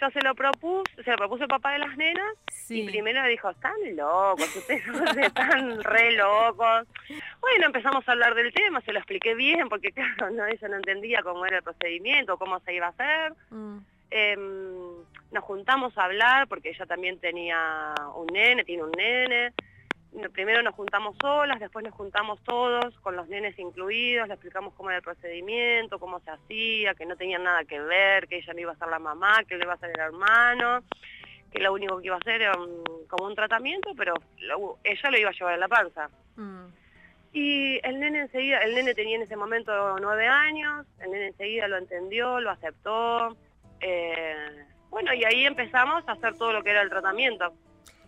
yo 0.00 0.10
se 0.10 0.20
lo 0.22 0.34
propuse, 0.34 1.02
se 1.02 1.10
lo 1.10 1.16
propuso 1.16 1.42
el 1.42 1.48
papá 1.48 1.72
de 1.72 1.80
las 1.80 1.96
nenas 1.96 2.34
y 2.68 2.86
primero 2.86 3.24
dijo, 3.26 3.50
están 3.50 3.74
locos, 3.94 4.56
ustedes 4.56 4.82
están 5.18 5.82
re 5.82 6.12
locos. 6.12 6.86
Bueno, 7.40 7.66
empezamos 7.66 8.08
a 8.08 8.12
hablar 8.12 8.34
del 8.34 8.52
tema, 8.52 8.80
se 8.80 8.92
lo 8.92 8.98
expliqué 8.98 9.34
bien 9.34 9.68
porque 9.68 9.92
claro, 9.92 10.30
no, 10.30 10.46
ella 10.46 10.68
no 10.68 10.76
entendía 10.76 11.22
cómo 11.22 11.44
era 11.46 11.58
el 11.58 11.62
procedimiento, 11.62 12.38
cómo 12.38 12.60
se 12.60 12.74
iba 12.74 12.86
a 12.86 12.90
hacer. 12.90 13.34
Mm. 13.50 13.78
Em, 14.10 14.40
nos 15.30 15.44
juntamos 15.44 15.96
a 15.96 16.04
hablar 16.04 16.48
porque 16.48 16.70
ella 16.70 16.86
también 16.86 17.18
tenía 17.18 17.94
un 18.16 18.26
nene, 18.26 18.64
tiene 18.64 18.82
un 18.82 18.92
nene 18.92 19.52
primero 20.32 20.62
nos 20.62 20.74
juntamos 20.74 21.16
solas, 21.20 21.60
después 21.60 21.84
nos 21.84 21.94
juntamos 21.94 22.40
todos, 22.42 22.98
con 23.00 23.16
los 23.16 23.28
nenes 23.28 23.58
incluidos, 23.58 24.28
le 24.28 24.34
explicamos 24.34 24.74
cómo 24.74 24.90
era 24.90 24.98
el 24.98 25.04
procedimiento, 25.04 25.98
cómo 25.98 26.20
se 26.20 26.30
hacía, 26.30 26.94
que 26.94 27.06
no 27.06 27.16
tenían 27.16 27.44
nada 27.44 27.64
que 27.64 27.80
ver, 27.80 28.26
que 28.26 28.38
ella 28.38 28.52
no 28.52 28.60
iba 28.60 28.72
a 28.72 28.76
ser 28.76 28.88
la 28.88 28.98
mamá, 28.98 29.44
que 29.44 29.54
él 29.54 29.62
iba 29.62 29.74
a 29.74 29.78
ser 29.78 29.90
el 29.90 30.00
hermano, 30.00 30.82
que 31.52 31.60
lo 31.60 31.72
único 31.72 31.98
que 31.98 32.06
iba 32.06 32.16
a 32.16 32.18
hacer 32.18 32.42
era 32.42 32.52
como 33.08 33.26
un 33.26 33.34
tratamiento, 33.34 33.92
pero 33.96 34.14
ella 34.84 35.10
lo 35.10 35.18
iba 35.18 35.30
a 35.30 35.32
llevar 35.32 35.54
en 35.54 35.60
la 35.60 35.68
panza. 35.68 36.10
Mm. 36.36 36.66
Y 37.32 37.78
el 37.86 38.00
nene 38.00 38.22
enseguida, 38.22 38.58
el 38.58 38.74
nene 38.74 38.94
tenía 38.94 39.16
en 39.16 39.22
ese 39.22 39.36
momento 39.36 39.98
nueve 40.00 40.26
años, 40.26 40.86
el 41.00 41.12
nene 41.12 41.28
enseguida 41.28 41.68
lo 41.68 41.76
entendió, 41.76 42.40
lo 42.40 42.50
aceptó, 42.50 43.36
eh, 43.80 44.64
bueno, 44.90 45.14
y 45.14 45.24
ahí 45.24 45.46
empezamos 45.46 46.06
a 46.08 46.12
hacer 46.12 46.36
todo 46.36 46.52
lo 46.52 46.64
que 46.64 46.70
era 46.70 46.82
el 46.82 46.90
tratamiento. 46.90 47.52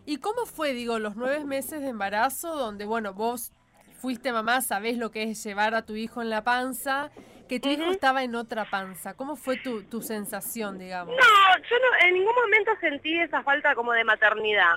¿Y 0.04 0.18
cómo 0.18 0.46
fue, 0.46 0.72
digo, 0.72 0.98
los 0.98 1.16
nueve 1.16 1.44
meses 1.44 1.80
de 1.80 1.88
embarazo 1.88 2.56
donde, 2.56 2.84
bueno, 2.84 3.14
vos 3.14 3.52
fuiste 4.00 4.32
mamá, 4.32 4.60
sabés 4.60 4.98
lo 4.98 5.12
que 5.12 5.22
es 5.22 5.42
llevar 5.44 5.74
a 5.74 5.86
tu 5.86 5.94
hijo 5.94 6.22
en 6.22 6.30
la 6.30 6.42
panza, 6.42 7.10
que 7.48 7.60
tu 7.60 7.68
hijo 7.68 7.90
estaba 7.90 8.24
en 8.24 8.34
otra 8.34 8.64
panza? 8.64 9.14
¿Cómo 9.14 9.36
fue 9.36 9.58
tu, 9.58 9.84
tu 9.84 10.02
sensación, 10.02 10.78
digamos? 10.78 11.14
No, 11.14 11.58
yo 11.58 11.76
no, 11.78 12.06
en 12.06 12.14
ningún 12.14 12.34
momento 12.34 12.72
sentí 12.80 13.16
esa 13.20 13.42
falta 13.44 13.76
como 13.76 13.92
de 13.92 14.02
maternidad. 14.02 14.74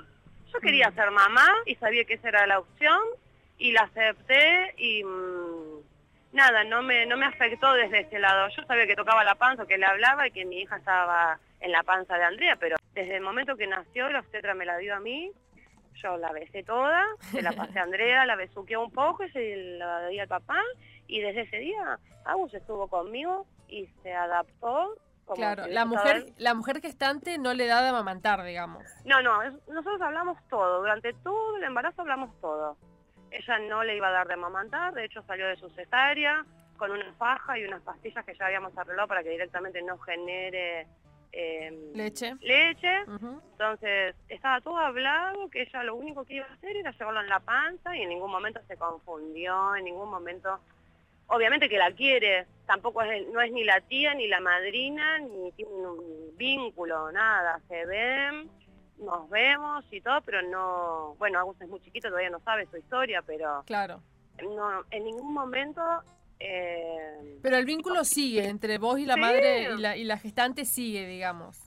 Yo 0.53 0.59
quería 0.59 0.91
mm. 0.91 0.95
ser 0.95 1.11
mamá 1.11 1.47
y 1.65 1.75
sabía 1.75 2.05
que 2.05 2.13
esa 2.13 2.29
era 2.29 2.45
la 2.45 2.59
opción 2.59 2.99
y 3.57 3.71
la 3.71 3.81
acepté 3.81 4.75
y 4.77 5.03
mm, 5.03 5.79
nada, 6.33 6.63
no 6.65 6.83
me, 6.83 7.07
no 7.07 7.17
me 7.17 7.25
afectó 7.25 7.73
desde 7.73 8.01
ese 8.01 8.19
lado. 8.19 8.47
Yo 8.55 8.63
sabía 8.65 8.85
que 8.85 8.95
tocaba 8.95 9.23
la 9.23 9.35
panza, 9.35 9.65
que 9.65 9.79
le 9.79 9.85
hablaba 9.85 10.27
y 10.27 10.31
que 10.31 10.45
mi 10.45 10.61
hija 10.61 10.77
estaba 10.77 11.39
en 11.61 11.71
la 11.71 11.81
panza 11.81 12.15
de 12.17 12.25
Andrea, 12.25 12.57
pero 12.57 12.75
desde 12.95 13.17
el 13.17 13.21
momento 13.21 13.57
que 13.57 13.67
nació, 13.67 14.09
la 14.09 14.21
obstetra 14.21 14.55
me 14.55 14.65
la 14.65 14.77
dio 14.77 14.95
a 14.95 14.99
mí, 14.99 15.31
yo 16.01 16.17
la 16.17 16.31
besé 16.31 16.63
toda, 16.63 17.03
se 17.19 17.41
la 17.41 17.51
pasé 17.51 17.77
a 17.79 17.83
Andrea, 17.83 18.25
la 18.25 18.35
besuqueó 18.35 18.83
un 18.83 18.91
poco, 18.91 19.27
se 19.27 19.55
la 19.77 20.07
di 20.07 20.19
al 20.19 20.27
papá, 20.27 20.59
y 21.07 21.19
desde 21.19 21.41
ese 21.41 21.57
día 21.57 21.99
Agus 22.25 22.53
estuvo 22.53 22.87
conmigo 22.87 23.45
y 23.67 23.87
se 24.01 24.13
adaptó. 24.13 24.95
claro, 25.35 25.67
la 25.67 25.85
mujer, 25.85 26.27
la 26.37 26.53
mujer 26.53 26.81
gestante 26.81 27.37
no 27.37 27.53
le 27.53 27.67
da 27.67 27.81
de 27.81 27.89
amamantar, 27.89 28.43
digamos. 28.43 28.83
No, 29.03 29.21
no, 29.21 29.43
nosotros 29.67 30.01
hablamos 30.01 30.37
todo, 30.49 30.79
durante 30.79 31.13
todo 31.13 31.57
el 31.57 31.63
embarazo 31.63 32.01
hablamos 32.01 32.39
todo. 32.39 32.77
Ella 33.31 33.59
no 33.59 33.83
le 33.83 33.97
iba 33.97 34.07
a 34.07 34.11
dar 34.11 34.27
de 34.27 34.35
amamantar, 34.35 34.93
de 34.93 35.03
hecho 35.05 35.21
salió 35.23 35.47
de 35.47 35.57
su 35.57 35.69
cesárea 35.71 36.45
con 36.77 36.91
una 36.91 37.13
faja 37.13 37.57
y 37.57 37.65
unas 37.65 37.81
pastillas 37.81 38.25
que 38.25 38.35
ya 38.35 38.45
habíamos 38.45 38.77
arreglado 38.77 39.07
para 39.07 39.23
que 39.23 39.29
directamente 39.29 39.81
no 39.81 39.97
genere 39.99 40.87
Em, 41.37 41.91
leche. 41.93 42.33
Leche. 42.39 43.01
Entonces, 43.51 44.15
estaba 44.29 44.61
todo 44.61 44.77
hablado, 44.77 45.49
que 45.49 45.63
ella 45.63 45.83
lo 45.83 45.95
único 45.95 46.23
que 46.23 46.35
iba 46.35 46.45
a 46.45 46.53
hacer 46.53 46.77
era 46.77 46.91
llevarlo 46.91 47.19
en 47.19 47.27
la 47.27 47.41
panza 47.41 47.95
y 47.95 48.03
en 48.03 48.09
ningún 48.09 48.31
momento 48.31 48.61
se 48.67 48.77
confundió, 48.77 49.75
en 49.75 49.83
ningún 49.83 50.09
momento... 50.09 50.59
Obviamente 51.27 51.67
que 51.67 51.79
la 51.79 51.91
quiere, 51.91 52.45
tampoco 52.67 53.01
es, 53.01 53.27
no 53.29 53.41
es 53.41 53.51
ni 53.51 53.63
la 53.63 53.81
tía, 53.81 54.13
ni 54.13 54.27
la 54.27 54.39
madrina, 54.39 55.17
ni 55.17 55.51
tiene 55.53 55.71
un 55.71 56.37
vínculo, 56.37 57.11
nada. 57.11 57.59
Se 57.67 57.83
ven, 57.87 58.47
nos 58.99 59.27
vemos 59.29 59.83
y 59.91 60.01
todo, 60.01 60.21
pero 60.21 60.41
no... 60.43 61.15
Bueno, 61.17 61.39
Agus 61.39 61.59
es 61.59 61.67
muy 61.67 61.81
chiquito, 61.81 62.09
todavía 62.09 62.29
no 62.29 62.39
sabe 62.41 62.67
su 62.67 62.77
historia, 62.77 63.23
pero... 63.23 63.63
Claro. 63.65 64.01
No, 64.41 64.83
en 64.91 65.03
ningún 65.03 65.33
momento 65.33 65.81
eh, 66.39 67.39
Pero 67.41 67.57
el 67.57 67.65
vínculo 67.65 68.03
sigue 68.03 68.45
entre 68.47 68.77
vos 68.77 68.99
y 68.99 69.05
la 69.05 69.17
madre 69.17 69.73
y 69.73 69.77
la, 69.77 69.97
y 69.97 70.03
la 70.03 70.17
gestante 70.17 70.65
sigue, 70.65 71.07
digamos. 71.07 71.57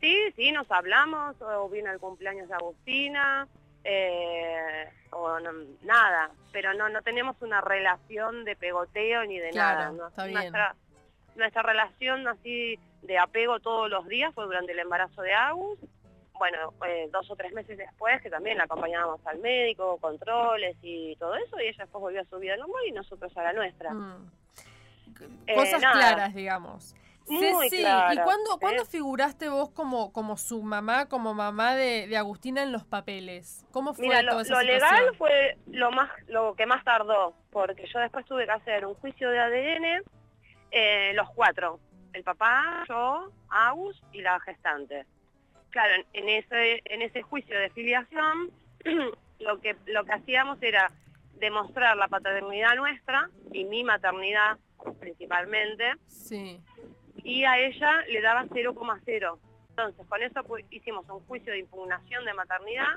Sí, 0.00 0.14
sí, 0.36 0.52
nos 0.52 0.70
hablamos, 0.70 1.40
o 1.40 1.68
viene 1.68 1.90
el 1.90 1.98
cumpleaños 1.98 2.48
de 2.48 2.54
Agustina, 2.54 3.48
eh, 3.82 4.90
o 5.10 5.38
nada, 5.82 6.30
pero 6.52 6.74
no 6.74 6.88
no 6.88 7.02
tenemos 7.02 7.36
una 7.40 7.60
relación 7.60 8.44
de 8.44 8.56
pegoteo 8.56 9.24
ni 9.24 9.38
de 9.38 9.52
nada. 9.52 9.92
nuestra, 9.92 10.74
nuestra 11.36 11.62
relación 11.62 12.26
así 12.28 12.78
de 13.02 13.18
apego 13.18 13.60
todos 13.60 13.88
los 13.88 14.06
días 14.08 14.34
fue 14.34 14.44
durante 14.44 14.72
el 14.72 14.80
embarazo 14.80 15.22
de 15.22 15.32
Agus 15.32 15.78
bueno, 16.38 16.72
eh, 16.86 17.08
dos 17.12 17.30
o 17.30 17.36
tres 17.36 17.52
meses 17.52 17.76
después, 17.78 18.20
que 18.22 18.30
también 18.30 18.58
la 18.58 18.64
acompañábamos 18.64 19.24
al 19.26 19.38
médico, 19.38 19.98
controles 19.98 20.76
y 20.82 21.16
todo 21.16 21.34
eso, 21.36 21.60
y 21.60 21.68
ella 21.68 21.84
después 21.84 22.00
volvió 22.00 22.20
a 22.20 22.24
su 22.24 22.38
vida 22.38 22.56
normal 22.56 22.82
y 22.86 22.92
nosotros 22.92 23.36
a 23.36 23.42
la 23.42 23.52
nuestra. 23.52 23.92
Mm. 23.92 24.30
Eh, 25.46 25.54
Cosas 25.54 25.80
claras, 25.80 26.34
digamos. 26.34 26.94
Muy 27.28 27.68
sí, 27.70 27.80
¿y 27.80 28.16
cuándo, 28.18 28.58
¿cuándo 28.60 28.84
figuraste 28.84 29.48
vos 29.48 29.70
como, 29.70 30.12
como 30.12 30.36
su 30.36 30.62
mamá, 30.62 31.08
como 31.08 31.34
mamá 31.34 31.74
de, 31.74 32.16
Agustina 32.16 32.62
en 32.62 32.70
los 32.70 32.84
papeles? 32.84 33.66
¿Cómo 33.72 33.94
fue 33.94 34.06
Mira, 34.06 34.22
lo, 34.22 34.40
lo 34.44 34.62
legal 34.62 35.12
fue 35.18 35.58
lo 35.66 35.90
más 35.90 36.08
lo 36.28 36.54
que 36.54 36.66
más 36.66 36.84
tardó, 36.84 37.34
porque 37.50 37.84
yo 37.92 37.98
después 37.98 38.24
tuve 38.26 38.44
que 38.44 38.52
hacer 38.52 38.86
un 38.86 38.94
juicio 38.94 39.28
de 39.28 39.40
ADN, 39.40 40.04
eh, 40.70 41.12
los 41.14 41.28
cuatro, 41.30 41.80
el 42.12 42.22
papá, 42.22 42.84
yo, 42.86 43.32
Agus 43.48 44.00
y 44.12 44.22
la 44.22 44.38
gestante 44.40 45.04
claro, 45.76 46.02
en 46.14 46.28
ese, 46.30 46.80
en 46.86 47.02
ese 47.02 47.20
juicio 47.20 47.58
de 47.58 47.68
filiación, 47.68 48.50
lo 49.40 49.60
que, 49.60 49.76
lo 49.84 50.06
que 50.06 50.12
hacíamos 50.12 50.56
era 50.62 50.90
demostrar 51.34 51.98
la 51.98 52.08
paternidad 52.08 52.76
nuestra 52.76 53.28
y 53.52 53.66
mi 53.66 53.84
maternidad 53.84 54.56
principalmente. 54.98 55.92
Sí. 56.06 56.62
Y 57.22 57.44
a 57.44 57.58
ella 57.58 57.92
le 58.08 58.22
daba 58.22 58.44
0,0. 58.46 59.38
Entonces, 59.68 60.06
con 60.06 60.22
eso 60.22 60.40
hicimos 60.70 61.06
un 61.10 61.20
juicio 61.26 61.52
de 61.52 61.58
impugnación 61.58 62.24
de 62.24 62.32
maternidad. 62.32 62.94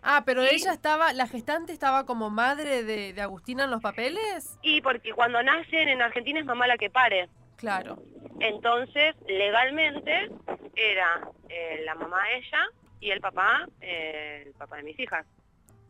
Ah, 0.00 0.22
pero 0.24 0.42
ella 0.42 0.72
estaba, 0.72 1.12
la 1.12 1.26
gestante 1.26 1.74
estaba 1.74 2.06
como 2.06 2.30
madre 2.30 2.82
de, 2.82 3.12
de 3.12 3.20
Agustina 3.20 3.64
en 3.64 3.70
los 3.70 3.82
papeles. 3.82 4.58
Y 4.62 4.80
porque 4.80 5.12
cuando 5.12 5.42
nacen 5.42 5.90
en 5.90 6.00
Argentina 6.00 6.40
es 6.40 6.46
mamá 6.46 6.66
la 6.66 6.78
que 6.78 6.88
pare. 6.88 7.28
Claro. 7.56 8.02
Entonces, 8.40 9.14
legalmente 9.28 10.30
era 10.74 11.28
eh, 11.48 11.82
la 11.84 11.94
mamá 11.94 12.30
ella 12.32 12.66
y 13.00 13.10
el 13.10 13.20
papá, 13.20 13.66
eh, 13.80 14.44
el 14.46 14.52
papá 14.54 14.76
de 14.76 14.82
mis 14.84 14.98
hijas. 14.98 15.26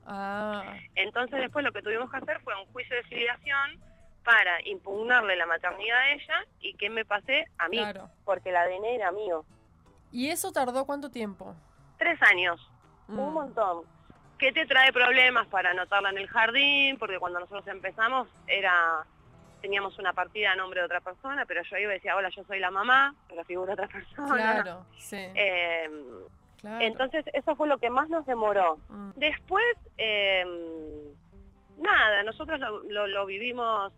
Ah. 0.07 0.75
Entonces 0.95 1.41
después 1.41 1.65
lo 1.65 1.73
que 1.73 1.83
tuvimos 1.83 2.11
que 2.11 2.17
hacer 2.17 2.41
fue 2.41 2.55
un 2.61 2.67
juicio 2.73 2.97
de 2.97 3.03
conciliación 3.03 3.81
para 4.25 4.67
impugnarle 4.67 5.37
la 5.37 5.47
maternidad 5.47 5.99
a 5.99 6.13
ella 6.13 6.47
y 6.61 6.75
que 6.75 6.91
me 6.91 7.05
pasé 7.05 7.47
a 7.59 7.69
mí, 7.69 7.81
porque 8.25 8.51
el 8.51 8.57
ADN 8.57 8.85
era 8.85 9.13
mío. 9.13 9.45
¿Y 10.11 10.29
eso 10.29 10.53
tardó 10.53 10.85
cuánto 10.85 11.11
tiempo? 11.11 11.55
Tres 11.99 12.21
años, 12.23 12.61
un 13.09 13.31
mm. 13.31 13.33
montón. 13.33 13.83
¿Qué 14.39 14.53
te 14.53 14.67
trae 14.67 14.93
problemas 14.93 15.47
para 15.49 15.71
anotarla 15.71 16.11
en 16.11 16.19
el 16.19 16.29
jardín? 16.29 16.99
Porque 16.99 17.19
cuando 17.19 17.41
nosotros 17.41 17.67
empezamos 17.69 18.29
era 18.47 19.07
teníamos 19.63 19.99
una 19.99 20.13
partida 20.13 20.53
a 20.53 20.57
nombre 20.57 20.81
de 20.81 20.87
otra 20.87 21.01
persona, 21.01 21.47
pero 21.47 21.63
yo 21.63 21.79
iba 21.79 21.93
y 21.93 21.95
decía, 21.95 22.17
hola, 22.17 22.29
yo 22.29 22.45
soy 22.45 22.59
la 22.59 22.71
mamá, 22.71 23.15
pero 23.29 23.45
figura 23.45 23.73
otra 23.73 23.89
persona. 23.89 24.35
Claro, 24.35 24.85
sí. 24.99 25.17
Em, 25.35 25.93
entonces, 26.81 27.25
eso 27.33 27.57
fue 27.57 27.67
lo 27.69 27.79
que 27.79 27.91
más 27.91 28.09
nos 28.09 28.27
demoró. 28.27 28.79
Mm. 28.89 29.11
Después, 29.17 29.77
em, 29.97 30.49
nada, 31.79 32.23
nosotros 32.25 32.61
lo, 32.89 33.27
vivimos 33.27 33.93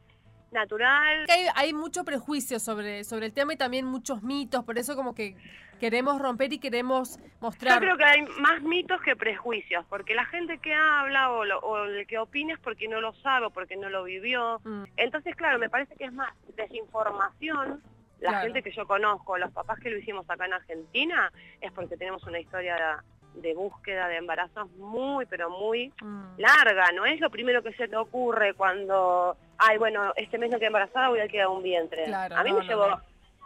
natural. 0.54 1.26
Hay, 1.28 1.46
hay, 1.54 1.72
mucho 1.74 2.04
prejuicio 2.04 2.58
sobre, 2.58 3.04
sobre 3.04 3.26
el 3.26 3.34
tema 3.34 3.52
y 3.52 3.56
también 3.56 3.84
muchos 3.84 4.22
mitos, 4.22 4.64
por 4.64 4.78
eso 4.78 4.96
como 4.96 5.14
que 5.14 5.36
queremos 5.78 6.18
romper 6.18 6.52
y 6.52 6.58
queremos 6.58 7.18
mostrar. 7.40 7.74
Yo 7.74 7.80
creo 7.80 7.96
que 7.98 8.04
hay 8.04 8.22
más 8.40 8.62
mitos 8.62 9.00
que 9.02 9.16
prejuicios, 9.16 9.84
porque 9.90 10.14
la 10.14 10.24
gente 10.26 10.58
que 10.58 10.74
habla 10.74 11.30
o, 11.30 11.42
o 11.60 11.84
el 11.84 12.06
que 12.06 12.18
opina 12.18 12.54
es 12.54 12.60
porque 12.60 12.88
no 12.88 13.00
lo 13.02 13.12
sabe 13.16 13.46
o 13.46 13.50
porque 13.50 13.76
no 13.76 13.90
lo 13.90 14.04
vivió. 14.04 14.60
Mm. 14.64 14.84
Entonces, 14.96 15.36
claro, 15.36 15.58
me 15.58 15.68
parece 15.68 15.94
que 15.96 16.04
es 16.04 16.12
más 16.12 16.32
desinformación. 16.56 17.82
La 18.20 18.40
gente 18.40 18.62
que 18.62 18.70
yo 18.70 18.86
conozco, 18.86 19.36
los 19.36 19.52
papás 19.52 19.78
que 19.80 19.90
lo 19.90 19.98
hicimos 19.98 20.24
acá 20.30 20.46
en 20.46 20.54
Argentina, 20.54 21.30
es 21.60 21.70
porque 21.72 21.98
tenemos 21.98 22.24
una 22.24 22.40
historia 22.40 23.04
de, 23.34 23.54
búsqueda 23.54 24.08
de 24.08 24.16
embarazos 24.16 24.70
muy, 24.72 25.26
pero 25.26 25.50
muy 25.50 25.92
mm. 26.00 26.38
larga. 26.38 26.92
No 26.92 27.04
es 27.04 27.20
lo 27.20 27.30
primero 27.30 27.62
que 27.62 27.72
se 27.74 27.88
te 27.88 27.96
ocurre 27.96 28.54
cuando, 28.54 29.36
ay, 29.58 29.78
bueno, 29.78 30.12
este 30.16 30.38
mes 30.38 30.50
no 30.50 30.58
quedé 30.58 30.68
embarazada, 30.68 31.08
voy 31.08 31.20
a 31.20 31.28
quedar 31.28 31.48
un 31.48 31.62
vientre. 31.62 32.12
a 32.12 32.42
mí 32.42 32.52
me 32.52 32.62
llevó 32.62 32.98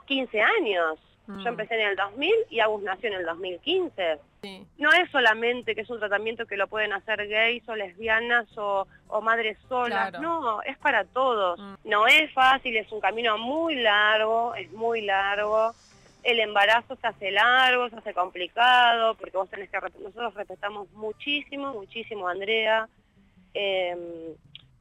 15 0.06 0.40
años. 0.40 0.98
Yo 1.26 1.34
mm. 1.34 1.46
empecé 1.46 1.74
en 1.74 1.88
el 1.88 1.96
2000 1.96 2.34
y 2.48 2.60
Agus 2.60 2.82
nació 2.82 3.10
en 3.10 3.16
el 3.16 3.26
2015. 3.26 4.18
No 4.78 4.92
es 4.92 5.10
solamente 5.10 5.74
que 5.74 5.82
es 5.82 5.90
un 5.90 5.98
tratamiento 5.98 6.46
que 6.46 6.56
lo 6.56 6.68
pueden 6.68 6.92
hacer 6.92 7.26
gays 7.26 7.68
o 7.68 7.74
lesbianas 7.74 8.46
o, 8.56 8.86
madres 9.22 9.58
solas, 9.68 10.12
no, 10.20 10.62
es 10.62 10.78
para 10.78 11.04
todos. 11.04 11.58
Mm. 11.58 11.74
No 11.84 12.06
es 12.06 12.32
fácil, 12.32 12.76
es 12.76 12.90
un 12.92 13.00
camino 13.00 13.36
muy 13.36 13.74
largo, 13.74 14.54
es 14.54 14.70
muy 14.72 15.02
largo. 15.02 15.74
El 16.22 16.40
embarazo 16.40 16.96
se 16.96 17.06
hace 17.06 17.30
largo, 17.30 17.88
se 17.88 17.96
hace 17.96 18.14
complicado, 18.14 19.14
porque 19.16 19.36
vos 19.36 19.48
tenés 19.48 19.70
que... 19.70 19.78
Nosotros 19.80 20.34
respetamos 20.34 20.90
muchísimo, 20.92 21.72
muchísimo 21.72 22.28
a 22.28 22.32
Andrea. 22.32 22.88
Eh, 23.54 24.36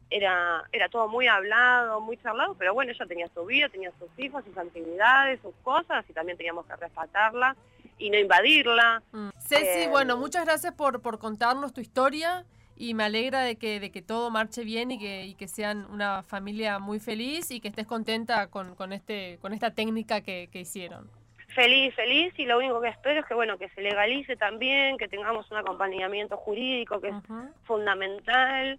era, 0.09 0.63
era 0.71 0.89
todo 0.89 1.07
muy 1.07 1.27
hablado, 1.27 1.99
muy 2.01 2.17
charlado, 2.17 2.55
pero 2.55 2.73
bueno, 2.73 2.91
ella 2.91 3.05
tenía 3.05 3.27
su 3.33 3.45
vida, 3.45 3.69
tenía 3.69 3.91
sus 3.99 4.09
hijos, 4.17 4.43
sus 4.45 4.57
actividades, 4.57 5.41
sus 5.41 5.55
cosas, 5.63 6.05
y 6.09 6.13
también 6.13 6.37
teníamos 6.37 6.65
que 6.65 6.75
respetarla 6.75 7.55
y 7.97 8.09
no 8.09 8.17
invadirla. 8.17 9.01
Mm. 9.11 9.29
Ceci, 9.39 9.81
eh, 9.81 9.87
bueno, 9.89 10.17
muchas 10.17 10.45
gracias 10.45 10.73
por, 10.73 11.01
por 11.01 11.19
contarnos 11.19 11.73
tu 11.73 11.81
historia 11.81 12.45
y 12.75 12.93
me 12.93 13.03
alegra 13.03 13.41
de 13.41 13.55
que, 13.57 13.79
de 13.79 13.91
que 13.91 14.01
todo 14.01 14.29
marche 14.29 14.63
bien 14.63 14.91
y 14.91 14.99
que, 14.99 15.25
y 15.25 15.33
que 15.33 15.47
sean 15.47 15.85
una 15.91 16.23
familia 16.23 16.79
muy 16.79 16.99
feliz 16.99 17.51
y 17.51 17.59
que 17.59 17.67
estés 17.67 17.87
contenta 17.87 18.47
con, 18.47 18.75
con, 18.75 18.93
este, 18.93 19.39
con 19.41 19.53
esta 19.53 19.71
técnica 19.71 20.21
que, 20.21 20.47
que 20.51 20.61
hicieron 20.61 21.09
feliz, 21.57 21.95
feliz 21.95 22.31
y 22.37 22.45
lo 22.45 22.59
único 22.59 22.79
que 22.79 22.89
espero 22.89 23.21
es 23.21 23.25
que 23.25 23.33
bueno 23.33 23.57
que 23.57 23.67
se 23.69 23.81
legalice 23.81 24.35
también, 24.37 24.95
que 24.99 25.07
tengamos 25.07 25.49
un 25.49 25.57
acompañamiento 25.57 26.37
jurídico 26.37 27.01
que 27.01 27.09
es 27.09 27.15
fundamental 27.63 28.77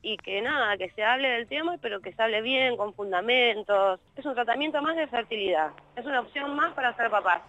y 0.00 0.16
que 0.16 0.40
nada, 0.40 0.76
que 0.76 0.90
se 0.90 1.02
hable 1.02 1.28
del 1.28 1.48
tema, 1.48 1.76
pero 1.82 2.00
que 2.00 2.12
se 2.12 2.22
hable 2.22 2.40
bien, 2.40 2.76
con 2.76 2.94
fundamentos. 2.94 3.98
Es 4.16 4.24
un 4.24 4.34
tratamiento 4.34 4.80
más 4.80 4.94
de 4.94 5.08
fertilidad, 5.08 5.72
es 5.96 6.06
una 6.06 6.20
opción 6.20 6.54
más 6.54 6.72
para 6.74 6.94
ser 6.94 7.10
papás. 7.10 7.42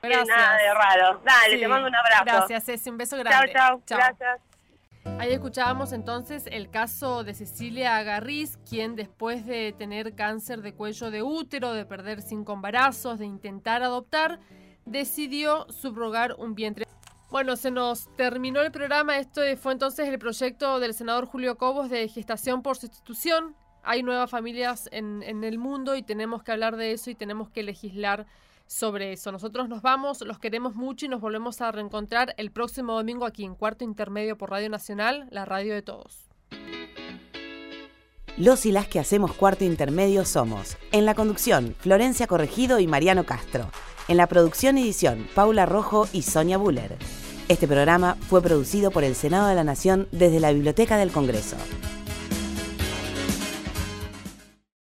Gracias. 0.00 0.28
nada 0.28 0.56
de 0.56 0.72
raro. 0.72 1.20
Dale, 1.24 1.58
te 1.58 1.66
mando 1.66 1.88
un 1.88 1.96
abrazo. 1.96 2.24
Gracias, 2.24 2.64
Ceci, 2.64 2.90
un 2.90 2.98
beso 2.98 3.16
grande. 3.16 3.52
Chao, 3.52 3.82
chao. 3.84 3.98
Gracias. 3.98 4.47
Ahí 5.16 5.32
escuchábamos 5.32 5.92
entonces 5.92 6.44
el 6.50 6.70
caso 6.70 7.24
de 7.24 7.34
Cecilia 7.34 7.96
Agarriz, 7.96 8.58
quien 8.68 8.96
después 8.96 9.46
de 9.46 9.72
tener 9.72 10.14
cáncer 10.14 10.62
de 10.62 10.74
cuello 10.74 11.10
de 11.10 11.22
útero, 11.22 11.72
de 11.72 11.86
perder 11.86 12.22
cinco 12.22 12.52
embarazos, 12.52 13.18
de 13.18 13.26
intentar 13.26 13.82
adoptar, 13.82 14.40
decidió 14.84 15.66
subrogar 15.70 16.34
un 16.38 16.54
vientre. 16.54 16.84
Bueno, 17.30 17.56
se 17.56 17.70
nos 17.70 18.14
terminó 18.16 18.60
el 18.60 18.70
programa. 18.70 19.18
Esto 19.18 19.42
fue 19.60 19.72
entonces 19.72 20.08
el 20.08 20.18
proyecto 20.18 20.80
del 20.80 20.94
senador 20.94 21.26
Julio 21.26 21.58
Cobos 21.58 21.90
de 21.90 22.08
gestación 22.08 22.62
por 22.62 22.76
sustitución. 22.76 23.54
Hay 23.82 24.02
nuevas 24.02 24.30
familias 24.30 24.88
en 24.92 25.22
el 25.22 25.58
mundo 25.58 25.96
y 25.96 26.02
tenemos 26.02 26.42
que 26.42 26.52
hablar 26.52 26.76
de 26.76 26.92
eso 26.92 27.10
y 27.10 27.14
tenemos 27.14 27.50
que 27.50 27.62
legislar 27.62 28.26
sobre 28.68 29.12
eso. 29.12 29.32
Nosotros 29.32 29.68
nos 29.68 29.82
vamos, 29.82 30.20
los 30.20 30.38
queremos 30.38 30.76
mucho 30.76 31.06
y 31.06 31.08
nos 31.08 31.20
volvemos 31.20 31.60
a 31.60 31.72
reencontrar 31.72 32.34
el 32.36 32.52
próximo 32.52 32.94
domingo 32.94 33.26
aquí 33.26 33.44
en 33.44 33.56
Cuarto 33.56 33.82
Intermedio 33.82 34.38
por 34.38 34.50
Radio 34.50 34.70
Nacional, 34.70 35.26
la 35.32 35.44
radio 35.44 35.74
de 35.74 35.82
todos. 35.82 36.28
Los 38.36 38.66
y 38.66 38.70
las 38.70 38.86
que 38.86 39.00
hacemos 39.00 39.32
Cuarto 39.32 39.64
Intermedio 39.64 40.24
somos, 40.24 40.76
en 40.92 41.04
la 41.06 41.16
conducción, 41.16 41.74
Florencia 41.80 42.28
Corregido 42.28 42.78
y 42.78 42.86
Mariano 42.86 43.24
Castro. 43.24 43.68
En 44.06 44.16
la 44.16 44.28
producción 44.28 44.78
y 44.78 44.82
edición, 44.82 45.26
Paula 45.34 45.66
Rojo 45.66 46.06
y 46.12 46.22
Sonia 46.22 46.56
Buller. 46.56 46.96
Este 47.48 47.66
programa 47.66 48.14
fue 48.28 48.40
producido 48.40 48.90
por 48.90 49.02
el 49.02 49.16
Senado 49.16 49.48
de 49.48 49.54
la 49.54 49.64
Nación 49.64 50.06
desde 50.12 50.38
la 50.38 50.52
Biblioteca 50.52 50.98
del 50.98 51.10
Congreso. 51.10 51.56